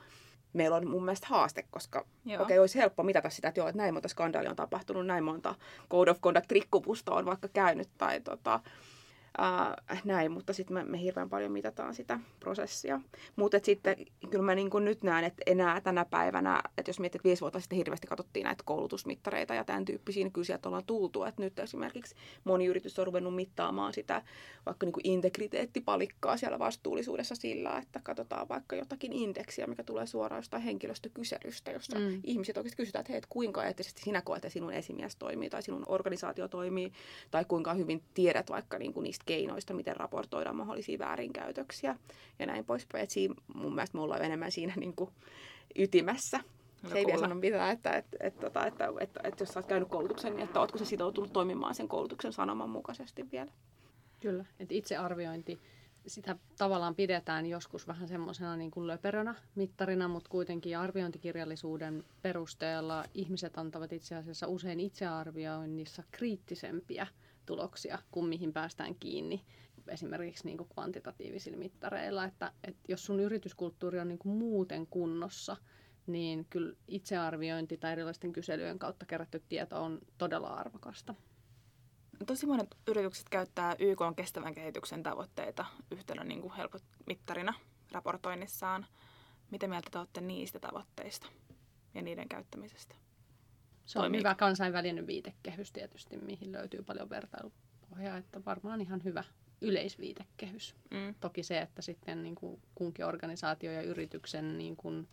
[0.54, 3.82] meillä on mun mielestä haaste, koska okei, okay, olisi helppo mitata sitä, että joo, että
[3.82, 5.54] näin monta skandaalia on tapahtunut, näin monta
[5.90, 8.60] code of conduct rikkomusta on vaikka käynyt tai tota,
[9.38, 13.00] Uh, näin, mutta sitten me, me hirveän paljon mitataan sitä prosessia.
[13.36, 13.96] Mutta sitten
[14.30, 17.60] kyllä mä niin nyt näen, että enää tänä päivänä, että jos mietit, että viisi vuotta
[17.60, 21.24] sitten hirveästi katsottiin näitä koulutusmittareita ja tämän tyyppisiä, niin kyllä sieltä ollaan tultu.
[21.24, 24.22] Että nyt esimerkiksi moni yritys on ruvennut mittaamaan sitä
[24.66, 30.38] vaikka niin kuin integriteettipalikkaa siellä vastuullisuudessa sillä, että katsotaan vaikka jotakin indeksiä, mikä tulee suoraan
[30.38, 32.20] jostain henkilöstökyselystä, jossa mm.
[32.24, 35.62] ihmiset oikeasti kysytään, että hei, että kuinka eettisesti sinä koet, että sinun esimies toimii tai
[35.62, 36.92] sinun organisaatio toimii,
[37.30, 41.96] tai kuinka hyvin tiedät vaikka niin kuin niistä keinoista, miten raportoidaan mahdollisia väärinkäytöksiä
[42.38, 43.04] ja näin poispäin.
[43.04, 45.10] Et siinä, mun mielestä me ollaan enemmän siinä niin kuin
[45.78, 46.40] ytimessä.
[46.88, 49.88] Se ei vielä sano mitään, että, että, että, että, että, että, että jos olet käynyt
[49.88, 53.50] koulutuksen, niin että oletko se sitoutunut toimimaan sen koulutuksen sanoman mukaisesti vielä.
[54.20, 55.58] Kyllä, että itsearviointi,
[56.06, 63.58] sitä tavallaan pidetään joskus vähän semmoisena niin kuin löperönä mittarina, mutta kuitenkin arviointikirjallisuuden perusteella ihmiset
[63.58, 67.06] antavat itse asiassa usein itsearvioinnissa kriittisempiä
[67.46, 69.44] tuloksia kuin mihin päästään kiinni
[69.88, 75.56] esimerkiksi niin kuin kvantitatiivisilla mittareilla, että, että jos sun yrityskulttuuri on niin kuin muuten kunnossa,
[76.06, 81.14] niin kyllä itsearviointi tai erilaisten kyselyjen kautta kerätty tieto on todella arvokasta.
[82.26, 87.54] Tosi monet yritykset käyttää YK on kestävän kehityksen tavoitteita yhtenä niin kuin helpot mittarina
[87.92, 88.86] raportoinnissaan.
[89.50, 91.26] Miten mieltä te olette niistä tavoitteista
[91.94, 93.03] ja niiden käyttämisestä?
[93.86, 99.24] Se on hyvä kansainvälinen viitekehys tietysti, mihin löytyy paljon vertailupohjaa, että varmaan ihan hyvä
[99.60, 100.74] yleisviitekehys.
[100.90, 101.14] Mm.
[101.20, 105.08] Toki se, että sitten niin kuin kunkin organisaatio ja yrityksen niin kuin,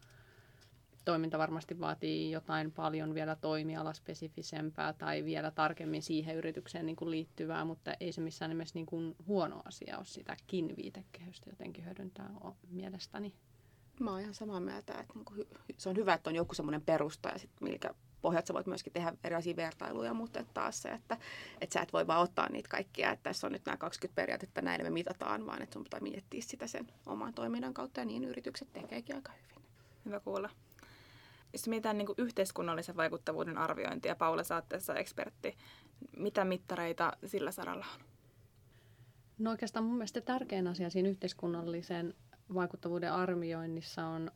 [1.06, 7.66] toiminta varmasti vaatii jotain paljon vielä toimialaspesifisempää tai vielä tarkemmin siihen yritykseen niin kuin liittyvää,
[7.66, 12.30] mutta ei se missään nimessä niin kuin huono asia ole sitäkin viitekehystä jotenkin hyödyntää
[12.70, 13.34] mielestäni.
[14.02, 17.30] Mä oon ihan samaa mieltä, että niin se on hyvä, että on joku semmoinen perusta
[17.30, 21.18] ja sit, milkä pohjat sä voit myöskin tehdä erilaisia vertailuja, mutta että taas se, että,
[21.62, 24.62] että sä et voi vaan ottaa niitä kaikkia, että tässä on nyt nämä 20 periaatetta,
[24.62, 28.24] näin me mitataan, vaan että sun pitää miettiä sitä sen oman toiminnan kautta ja niin
[28.24, 29.66] yritykset tekeekin aika hyvin.
[30.06, 30.50] Hyvä kuulla.
[31.54, 35.58] Jos mietitään niin yhteiskunnallisen vaikuttavuuden arviointia, Paula saatteessa ekspertti,
[36.18, 38.02] mitä mittareita sillä saralla on?
[39.40, 42.14] No oikeastaan mun mielestä tärkein asia siinä yhteiskunnallisen
[42.54, 44.32] vaikuttavuuden arvioinnissa on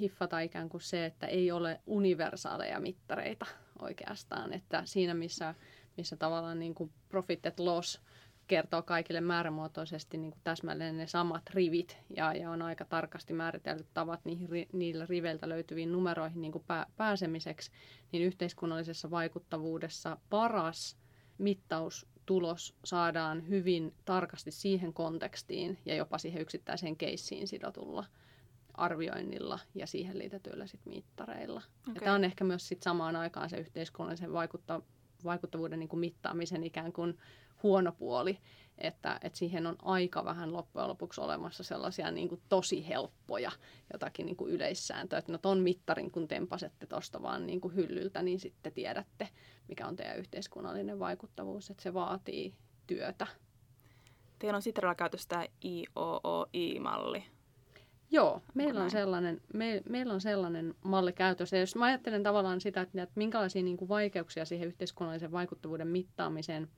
[0.00, 3.46] hiffata ikään kuin se, että ei ole universaaleja mittareita
[3.78, 4.52] oikeastaan.
[4.52, 5.54] Että siinä, missä,
[5.96, 8.00] missä tavallaan niin kuin profit and loss
[8.46, 13.86] kertoo kaikille määrämuotoisesti niin kuin täsmälleen ne samat rivit ja, ja on aika tarkasti määritellyt
[13.94, 17.70] tavat niihin, niillä riveiltä löytyviin numeroihin niin kuin pää, pääsemiseksi,
[18.12, 20.96] niin yhteiskunnallisessa vaikuttavuudessa paras
[22.24, 28.04] mittaustulos saadaan hyvin tarkasti siihen kontekstiin ja jopa siihen yksittäiseen keissiin sidotulla
[28.74, 31.62] arvioinnilla ja siihen liitetyillä sit mittareilla.
[31.82, 31.94] Okay.
[31.94, 34.80] Ja tämä on ehkä myös sit samaan aikaan se yhteiskunnallisen vaikutta,
[35.24, 37.18] vaikuttavuuden niin kuin mittaamisen ikään kuin
[37.62, 38.38] huono puoli,
[38.78, 43.52] että, että siihen on aika vähän loppujen lopuksi olemassa sellaisia niin kuin tosi helppoja
[43.92, 48.22] jotakin niin kuin yleissääntöjä, että no ton mittarin kun tempasette tuosta vaan niin kuin hyllyltä,
[48.22, 49.28] niin sitten tiedätte,
[49.68, 52.54] mikä on teidän yhteiskunnallinen vaikuttavuus, että se vaatii
[52.86, 53.26] työtä.
[54.38, 57.24] Teillä on Sitralla käytössä IOOI-malli.
[58.14, 61.56] Joo, meillä on, sellainen, me, meillä on sellainen malli käytössä.
[61.56, 65.88] Ja jos mä ajattelen tavallaan sitä, että, että minkälaisia niin kuin vaikeuksia siihen yhteiskunnallisen vaikuttavuuden
[65.88, 66.68] mittaamiseen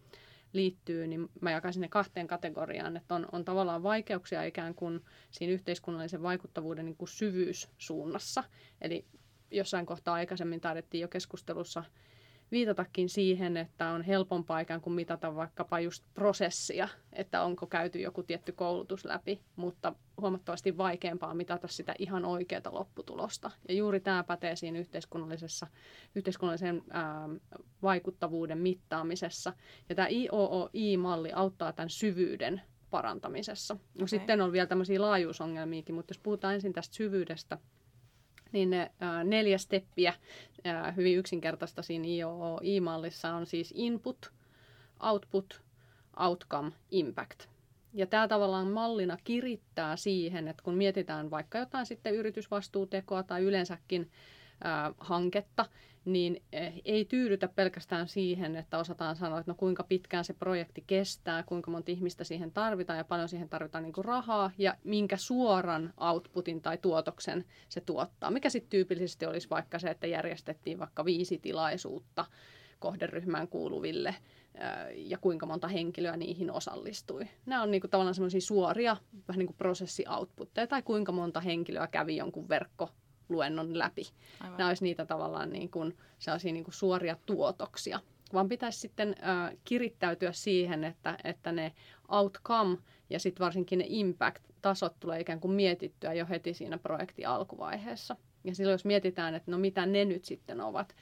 [0.52, 2.96] liittyy, niin mä jakaisin ne kahteen kategoriaan.
[2.96, 8.44] Että on, on tavallaan vaikeuksia ikään kuin siinä yhteiskunnallisen vaikuttavuuden niin kuin syvyyssuunnassa.
[8.80, 9.04] Eli
[9.50, 11.84] jossain kohtaa aikaisemmin taidettiin jo keskustelussa
[12.50, 18.22] viitatakin siihen, että on helpompaa ikään kuin mitata vaikkapa just prosessia, että onko käyty joku
[18.22, 23.50] tietty koulutus läpi, mutta huomattavasti vaikeampaa mitata sitä ihan oikeaa lopputulosta.
[23.68, 25.66] Ja juuri tämä pätee siinä yhteiskunnallisessa,
[26.14, 27.28] yhteiskunnallisen ää,
[27.82, 29.52] vaikuttavuuden mittaamisessa.
[29.88, 33.74] Ja tämä IOOI-malli auttaa tämän syvyyden parantamisessa.
[33.74, 34.08] No okay.
[34.08, 37.58] Sitten on vielä tämmöisiä laajuusongelmiakin, mutta jos puhutaan ensin tästä syvyydestä,
[38.56, 40.14] niin ne ää, neljä steppiä
[40.64, 44.32] ää, hyvin yksinkertaista siinä IOI-mallissa on siis input,
[45.02, 45.62] output,
[46.20, 47.46] outcome, impact.
[47.94, 54.10] Ja tämä tavallaan mallina kirittää siihen, että kun mietitään vaikka jotain sitten yritysvastuutekoa tai yleensäkin
[54.64, 55.66] ää, hanketta,
[56.06, 60.84] niin eh, ei tyydytä pelkästään siihen, että osataan sanoa, että no kuinka pitkään se projekti
[60.86, 65.16] kestää, kuinka monta ihmistä siihen tarvitaan ja paljon siihen tarvitaan niin kuin rahaa ja minkä
[65.16, 68.30] suoran outputin tai tuotoksen se tuottaa.
[68.30, 72.24] Mikä sitten tyypillisesti olisi vaikka se, että järjestettiin vaikka viisi tilaisuutta
[72.78, 74.14] kohderyhmään kuuluville
[74.94, 77.28] ja kuinka monta henkilöä niihin osallistui.
[77.46, 78.96] Nämä on niin kuin tavallaan semmoisia suoria
[79.28, 82.90] vähän niin kuin prosessi-outputteja tai kuinka monta henkilöä kävi jonkun verkko
[83.28, 84.02] luennon läpi.
[84.40, 84.58] Aivan.
[84.58, 88.00] Nämä olisi niitä tavallaan niin kuin, sellaisia niin kuin suoria tuotoksia.
[88.32, 91.72] vaan pitäisi sitten äh, kirittäytyä siihen, että, että ne
[92.08, 92.78] outcome
[93.10, 98.16] ja sitten varsinkin ne impact-tasot tulee ikään kuin mietittyä jo heti siinä projektin alkuvaiheessa.
[98.44, 100.96] Ja silloin jos mietitään, että no mitä ne nyt sitten ovat,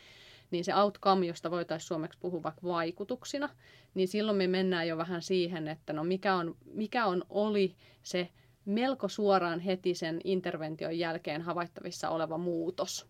[0.51, 3.49] niin se outcome, josta voitaisiin suomeksi puhua vaikka vaikutuksina,
[3.95, 8.29] niin silloin me mennään jo vähän siihen, että no mikä on, mikä on oli se
[8.65, 13.07] melko suoraan heti sen intervention jälkeen havaittavissa oleva muutos.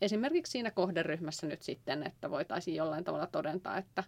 [0.00, 4.04] Esimerkiksi siinä kohderyhmässä nyt sitten, että voitaisiin jollain tavalla todentaa, että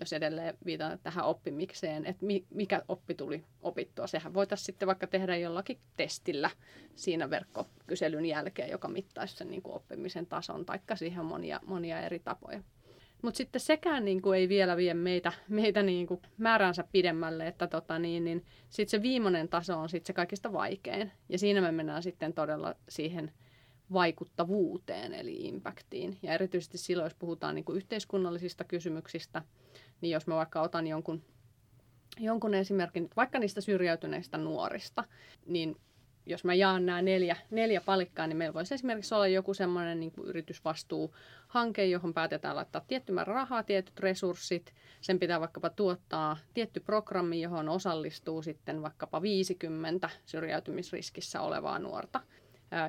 [0.00, 4.06] jos edelleen viitataan tähän oppimikseen, että mikä oppi tuli opittua.
[4.06, 6.50] Sehän voitaisiin sitten vaikka tehdä jollakin testillä
[6.94, 12.18] siinä verkkokyselyn jälkeen, joka mittaisi sen niin kuin oppimisen tason, taikka siihen monia, monia eri
[12.18, 12.62] tapoja.
[13.22, 17.66] Mutta sitten sekään niin kuin ei vielä vie meitä, meitä niin kuin määränsä pidemmälle, että
[17.66, 21.12] tota niin, niin sitten se viimeinen taso on sitten se kaikista vaikein.
[21.28, 23.32] Ja siinä me mennään sitten todella siihen
[23.92, 26.18] vaikuttavuuteen eli impactiin.
[26.22, 29.42] Ja erityisesti silloin, jos puhutaan niin kuin yhteiskunnallisista kysymyksistä,
[30.00, 31.22] niin jos mä vaikka otan jonkun,
[32.18, 35.04] jonkun esimerkin, vaikka niistä syrjäytyneistä nuorista,
[35.46, 35.76] niin
[36.28, 40.12] jos mä jaan nämä neljä, neljä palikkaa, niin meillä voisi esimerkiksi olla joku semmoinen niin
[40.24, 44.74] yritysvastuuhanke, johon päätetään laittaa tietty määrä rahaa, tietyt resurssit.
[45.00, 52.20] Sen pitää vaikkapa tuottaa tietty programmi, johon osallistuu sitten vaikkapa 50 syrjäytymisriskissä olevaa nuorta.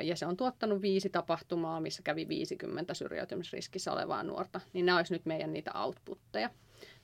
[0.03, 4.61] Ja se on tuottanut viisi tapahtumaa, missä kävi 50 syrjäytymisriskissä olevaa nuorta.
[4.73, 6.49] Niin nämä olisi nyt meidän niitä outputteja.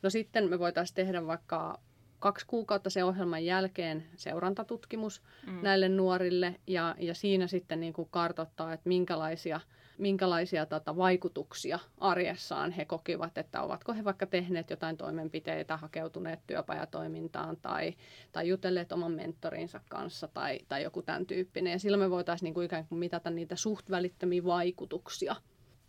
[0.02, 1.80] No sitten me voitaisiin tehdä vaikka
[2.26, 5.60] kaksi kuukautta sen ohjelman jälkeen seurantatutkimus mm.
[5.62, 9.60] näille nuorille ja, ja siinä sitten niin kuin kartoittaa, että minkälaisia,
[9.98, 17.58] minkälaisia tota, vaikutuksia arjessaan he kokivat, että ovatko he vaikka tehneet jotain toimenpiteitä, hakeutuneet työpajatoimintaan
[17.58, 17.94] tai,
[18.32, 21.72] tai jutelleet oman mentorinsa kanssa tai, tai joku tämän tyyppinen.
[21.72, 25.36] Ja silloin me voitaisiin niin kuin ikään kuin mitata niitä suht välittömiä vaikutuksia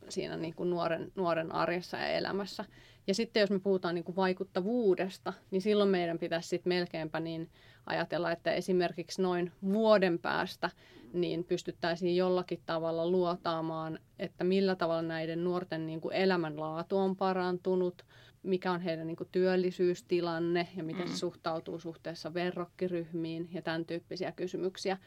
[0.09, 2.65] siinä niin kuin nuoren, nuoren arjessa ja elämässä.
[3.07, 7.51] Ja sitten jos me puhutaan niin kuin vaikuttavuudesta, niin silloin meidän pitäisi sitten melkeinpä niin
[7.87, 10.71] ajatella, että esimerkiksi noin vuoden päästä
[11.13, 18.03] niin pystyttäisiin jollakin tavalla luotaamaan, että millä tavalla näiden nuorten niin kuin elämänlaatu on parantunut,
[18.43, 21.13] mikä on heidän niin kuin työllisyystilanne ja miten mm.
[21.13, 24.99] se suhtautuu suhteessa verrokkiryhmiin ja tämän tyyppisiä kysymyksiä.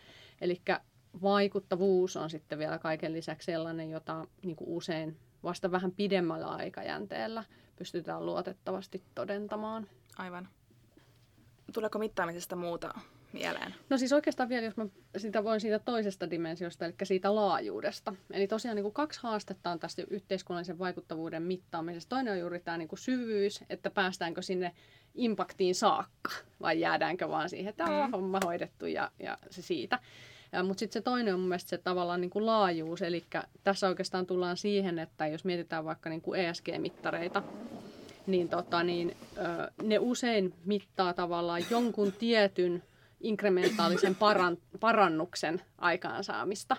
[0.42, 0.62] Eli
[1.22, 7.44] vaikuttavuus on sitten vielä kaiken lisäksi sellainen, jota niin kuin usein vasta vähän pidemmällä aikajänteellä
[7.80, 9.88] pystytään luotettavasti todentamaan.
[10.18, 10.48] Aivan.
[11.74, 12.94] Tuleeko mittaamisesta muuta
[13.34, 13.76] mieleen?
[13.90, 14.86] No siis oikeastaan vielä, jos mä
[15.18, 18.14] sitä voin siitä toisesta dimensiosta, eli siitä laajuudesta.
[18.32, 22.10] Eli tosiaan niin kuin kaksi haastetta on tästä yhteiskunnallisen vaikuttavuuden mittaamisesta.
[22.10, 24.76] Toinen on juuri tämä niin kuin syvyys, että päästäänkö sinne
[25.16, 28.12] impaktiin saakka, vai jäädäänkö vaan siihen, että on mm.
[28.12, 30.00] homma hoidettu ja, ja se siitä.
[30.64, 33.24] Mutta sitten se toinen on mun mielestä se tavallaan niin kuin laajuus, eli
[33.64, 37.44] tässä oikeastaan tullaan siihen, että jos mietitään vaikka niin kuin ESG-mittareita,
[38.28, 39.18] niin, tota, niin
[39.84, 42.84] ne usein mittaa tavallaan jonkun tietyn
[43.22, 46.78] inkrementaalisen paran, parannuksen aikaansaamista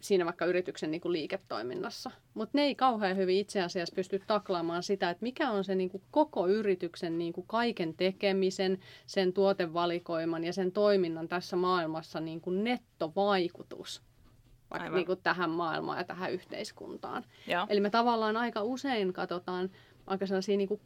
[0.00, 2.10] siinä vaikka yrityksen niin kuin liiketoiminnassa.
[2.34, 5.90] Mutta ne ei kauhean hyvin itse asiassa pysty taklaamaan sitä, että mikä on se niin
[5.90, 12.40] kuin koko yrityksen niin kuin kaiken tekemisen, sen tuotevalikoiman ja sen toiminnan tässä maailmassa niin
[12.40, 14.02] kuin nettovaikutus
[14.70, 17.24] vaikka niin kuin tähän maailmaan ja tähän yhteiskuntaan.
[17.46, 17.66] Joo.
[17.68, 19.70] Eli me tavallaan aika usein katsotaan
[20.06, 20.80] aika sellaisia niin kuin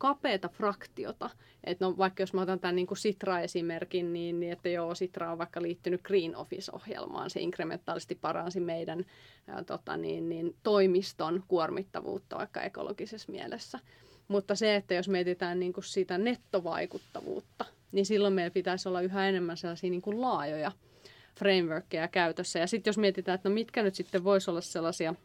[0.53, 1.31] fraktiota.
[1.65, 5.33] Että no, vaikka jos mä otan tämän niin kuin Sitra-esimerkin, niin, niin että joo, Sitra
[5.33, 7.31] on vaikka liittynyt Green Office-ohjelmaan.
[7.31, 9.05] Se inkrementaalisesti paransi meidän
[9.49, 13.79] ää, tota, niin, niin, toimiston kuormittavuutta vaikka ekologisessa mielessä.
[14.29, 19.29] Mutta se, että jos mietitään niin kuin sitä nettovaikuttavuutta, niin silloin meillä pitäisi olla yhä
[19.29, 20.73] enemmän sellaisia niin kuin laajoja
[21.39, 22.59] frameworkkeja käytössä.
[22.59, 25.15] Ja sitten jos mietitään, että no mitkä nyt sitten voisi olla sellaisia–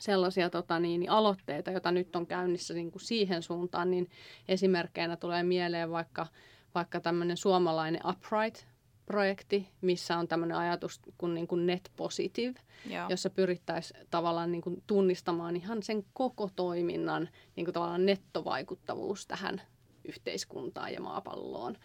[0.00, 4.10] sellaisia tota, niin, aloitteita, joita nyt on käynnissä niin kuin siihen suuntaan, niin
[4.48, 6.26] esimerkkeinä tulee mieleen vaikka,
[6.74, 13.06] vaikka tämmöinen suomalainen Upright-projekti, missä on tämmöinen ajatus kuin, niin kuin net positive, Joo.
[13.08, 19.62] jossa pyrittäisiin tavallaan niin kuin tunnistamaan ihan sen koko toiminnan niin kuin tavallaan nettovaikuttavuus tähän
[20.04, 21.76] yhteiskuntaan ja maapalloon.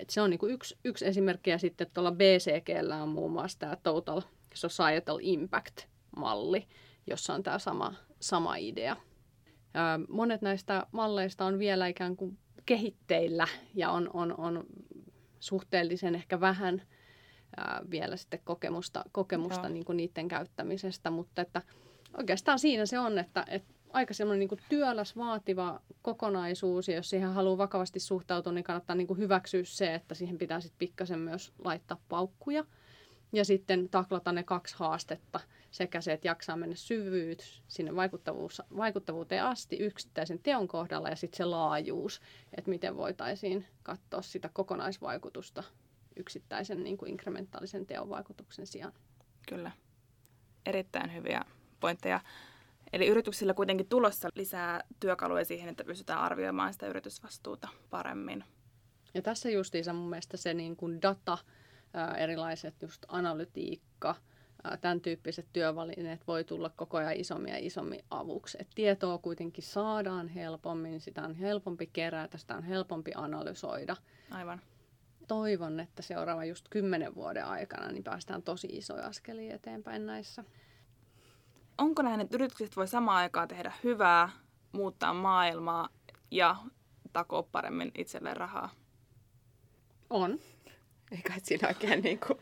[0.00, 3.58] et se on niin kuin yksi, yksi esimerkki ja sitten tuolla BCGllä on muun muassa
[3.58, 4.22] tämä Total
[4.54, 6.66] Societal Impact-malli,
[7.08, 8.96] jossa on tämä sama, sama idea.
[10.08, 14.64] Monet näistä malleista on vielä ikään kuin kehitteillä ja on, on, on
[15.40, 16.82] suhteellisen ehkä vähän
[17.56, 21.62] ää, vielä sitten kokemusta, kokemusta niin kuin niiden käyttämisestä, mutta että
[22.18, 27.32] oikeastaan siinä se on, että, että aika semmoinen niin työläs, vaativa kokonaisuus, ja jos siihen
[27.32, 31.52] haluaa vakavasti suhtautua, niin kannattaa niin kuin hyväksyä se, että siihen pitää sitten pikkasen myös
[31.64, 32.64] laittaa paukkuja.
[33.32, 35.40] Ja sitten taklata ne kaksi haastetta,
[35.70, 41.36] sekä se, että jaksaa mennä syvyyt sinne vaikuttavuus, vaikuttavuuteen asti yksittäisen teon kohdalla ja sitten
[41.36, 42.20] se laajuus,
[42.56, 45.64] että miten voitaisiin katsoa sitä kokonaisvaikutusta
[46.16, 48.92] yksittäisen niin kuin inkrementaalisen teon vaikutuksen sijaan.
[49.48, 49.70] Kyllä.
[50.66, 51.44] Erittäin hyviä
[51.80, 52.20] pointteja.
[52.92, 58.44] Eli yrityksillä kuitenkin tulossa lisää työkaluja siihen, että pystytään arvioimaan sitä yritysvastuuta paremmin.
[59.14, 61.38] Ja tässä justiinsa mun mielestä se niin kuin data,
[62.18, 64.14] erilaiset just analytiikka,
[64.80, 68.58] tämän tyyppiset työvälineet voi tulla koko ajan isommin ja isommin avuksi.
[68.60, 73.96] Et tietoa kuitenkin saadaan helpommin, sitä on helpompi kerätä, sitä on helpompi analysoida.
[74.30, 74.60] Aivan.
[75.28, 80.44] Toivon, että seuraava just kymmenen vuoden aikana niin päästään tosi isoja askelia eteenpäin näissä.
[81.78, 84.28] Onko näin, että yritykset voi samaan aikaan tehdä hyvää,
[84.72, 85.88] muuttaa maailmaa
[86.30, 86.56] ja
[87.12, 88.70] takoa paremmin itselleen rahaa?
[90.10, 90.38] On.
[91.12, 92.38] Eikä siinä oikein niin kuin,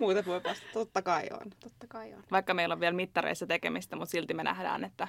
[0.00, 0.72] muuta voi vastata.
[0.72, 1.50] Totta kai on.
[1.60, 2.24] Totta kai on.
[2.30, 5.08] Vaikka meillä on vielä mittareissa tekemistä, mutta silti me nähdään, että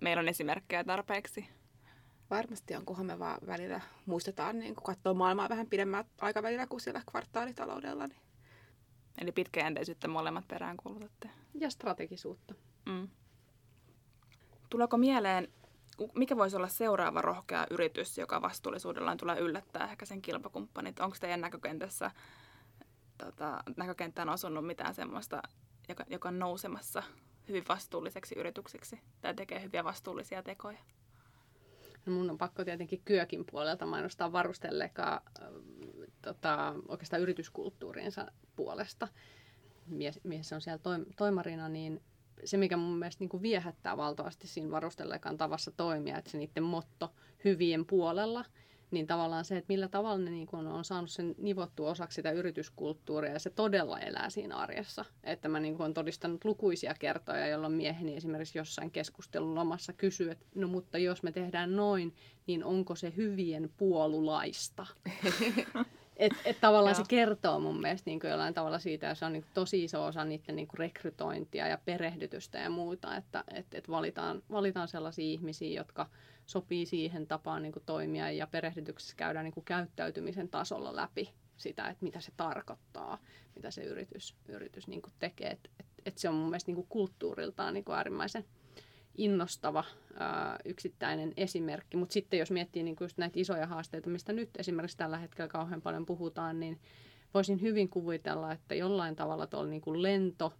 [0.00, 1.48] meillä on esimerkkejä tarpeeksi.
[2.30, 6.80] Varmasti on, kunhan me vaan välillä muistetaan niin kuin katsoa maailmaa vähän pidemmän aikavälillä kuin
[6.80, 8.06] siellä kvartaalitaloudella.
[8.06, 8.20] Niin.
[9.18, 11.30] Eli pitkäjänteisyyttä molemmat perään kuulutatte.
[11.54, 12.54] Ja strategisuutta.
[12.86, 13.08] Mm.
[14.70, 15.48] Tuleeko mieleen,
[16.14, 21.00] mikä voisi olla seuraava rohkea yritys, joka vastuullisuudellaan tulee yllättää ehkä sen kilpakumppanit?
[21.00, 22.10] Onko teidän näkökentässä,
[23.24, 25.42] tota, näkökenttään osunut mitään semmoista,
[25.88, 27.02] joka, joka on nousemassa
[27.48, 30.78] hyvin vastuulliseksi yritykseksi tai tekee hyviä vastuullisia tekoja?
[32.06, 35.48] No mun on pakko tietenkin Kyökin puolelta mainostaa varustellekaan äh,
[36.22, 39.08] tota, oikeastaan yrityskulttuurinsa puolesta.
[39.86, 42.02] Mies, mies on siellä toim, toimarina, niin
[42.44, 46.62] se, mikä mun mielestä niin kuin viehättää valtavasti siinä varustellekan tavassa toimia, että se niiden
[46.62, 47.12] motto
[47.44, 48.44] hyvien puolella,
[48.90, 52.30] niin tavallaan se, että millä tavalla ne niin kuin on saanut sen nivottua osaksi sitä
[52.30, 55.04] yrityskulttuuria ja se todella elää siinä arjessa.
[55.24, 60.46] Että mä niin olen todistanut lukuisia kertoja, jolloin mieheni esimerkiksi jossain keskustelun lomassa kysyy, että
[60.54, 62.14] no mutta jos me tehdään noin,
[62.46, 64.86] niin onko se hyvien puolulaista?
[66.16, 69.44] Että et tavallaan se kertoo mun mielestä niin jollain tavalla siitä, ja se on niin
[69.54, 74.88] tosi iso osa niiden niin rekrytointia ja perehdytystä ja muuta, että et, et valitaan, valitaan
[74.88, 76.06] sellaisia ihmisiä, jotka
[76.46, 82.20] sopii siihen tapaan niin toimia, ja perehdytyksessä käydään niin käyttäytymisen tasolla läpi sitä, että mitä
[82.20, 83.18] se tarkoittaa,
[83.54, 85.50] mitä se yritys, yritys niin tekee.
[85.50, 88.44] Että et, et se on mun mielestä niin kulttuuriltaan niin äärimmäisen
[89.16, 89.84] innostava
[90.18, 91.96] ää, yksittäinen esimerkki.
[91.96, 95.82] Mutta sitten jos miettii niin just näitä isoja haasteita, mistä nyt esimerkiksi tällä hetkellä kauhean
[95.82, 96.80] paljon puhutaan, niin
[97.34, 100.52] voisin hyvin kuvitella, että jollain tavalla tuolla niin kuin lento,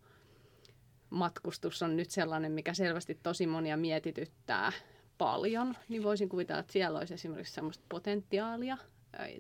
[1.11, 4.72] matkustus on nyt sellainen, mikä selvästi tosi monia mietityttää
[5.18, 8.78] paljon, niin voisin kuvitella, että siellä olisi esimerkiksi sellaista potentiaalia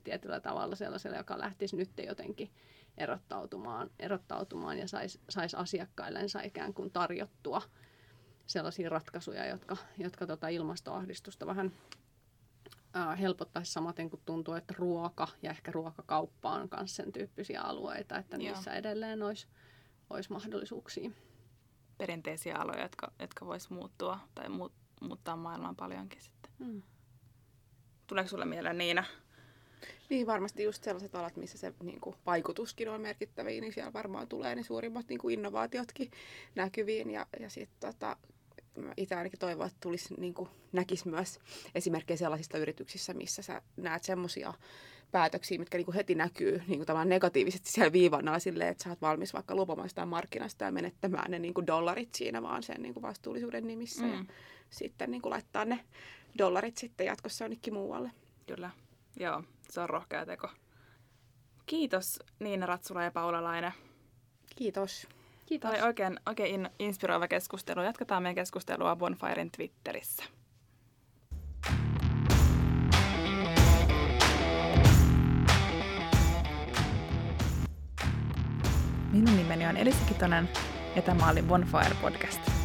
[0.04, 2.50] tietyllä tavalla sellaisella, joka lähtisi nyt jotenkin
[2.98, 7.62] erottautumaan, erottautumaan ja saisi sais asiakkaillensa ikään kuin tarjottua
[8.46, 11.72] sellaisia ratkaisuja, jotka, jotka tota ilmastoahdistusta vähän
[12.94, 18.18] ää, helpottaisi samaten kuin tuntuu, että ruoka ja ehkä ruokakauppa on myös sen tyyppisiä alueita,
[18.18, 18.52] että Joo.
[18.52, 19.46] niissä edelleen olisi,
[20.10, 21.10] olisi mahdollisuuksia.
[21.98, 26.52] Perinteisiä aloja, jotka, jotka vois muuttua tai muut, muuttaa maailmaa paljonkin sitten.
[26.58, 26.82] Hmm.
[28.06, 29.04] Tuleeko sulle mieleen Niina?
[30.10, 34.28] Niin, varmasti just sellaiset alat, missä se niin kuin, vaikutuskin on merkittäviä, niin siellä varmaan
[34.28, 36.10] tulee ne suurimmat niin kuin, innovaatiotkin
[36.54, 37.10] näkyviin.
[37.10, 38.16] Ja, ja sitten tota,
[38.96, 41.38] itse ainakin toivon, että tulisi, niin kuin, näkisi myös
[41.74, 44.54] esimerkkejä sellaisista yrityksissä, missä sä näet semmoisia
[45.12, 48.90] päätöksiä, mitkä niin kuin heti näkyy niin kuin negatiivisesti siellä viivan alla silleen, että sä
[48.90, 52.82] oot valmis vaikka luopumaan sitä markkinasta ja menettämään ne niin kuin dollarit siinä vaan sen
[52.82, 54.12] niin kuin vastuullisuuden nimissä mm.
[54.12, 54.24] ja
[54.70, 55.84] sitten niin kuin laittaa ne
[56.38, 58.10] dollarit sitten jatkossa jonnekin muualle.
[58.46, 58.70] Kyllä,
[59.16, 60.48] joo, se on rohkea teko.
[61.66, 63.72] Kiitos Niina Ratsula ja Paula Laine.
[64.56, 65.08] Kiitos.
[65.46, 65.70] Kiitos.
[65.70, 67.82] Tämä oli oikein, oikein inspiroiva keskustelu.
[67.82, 70.24] Jatketaan meidän keskustelua Bonfiren Twitterissä.
[79.12, 80.48] Minun nimeni on Elisa Kitonen
[80.96, 82.63] ja tämä oli Bonfire Podcast.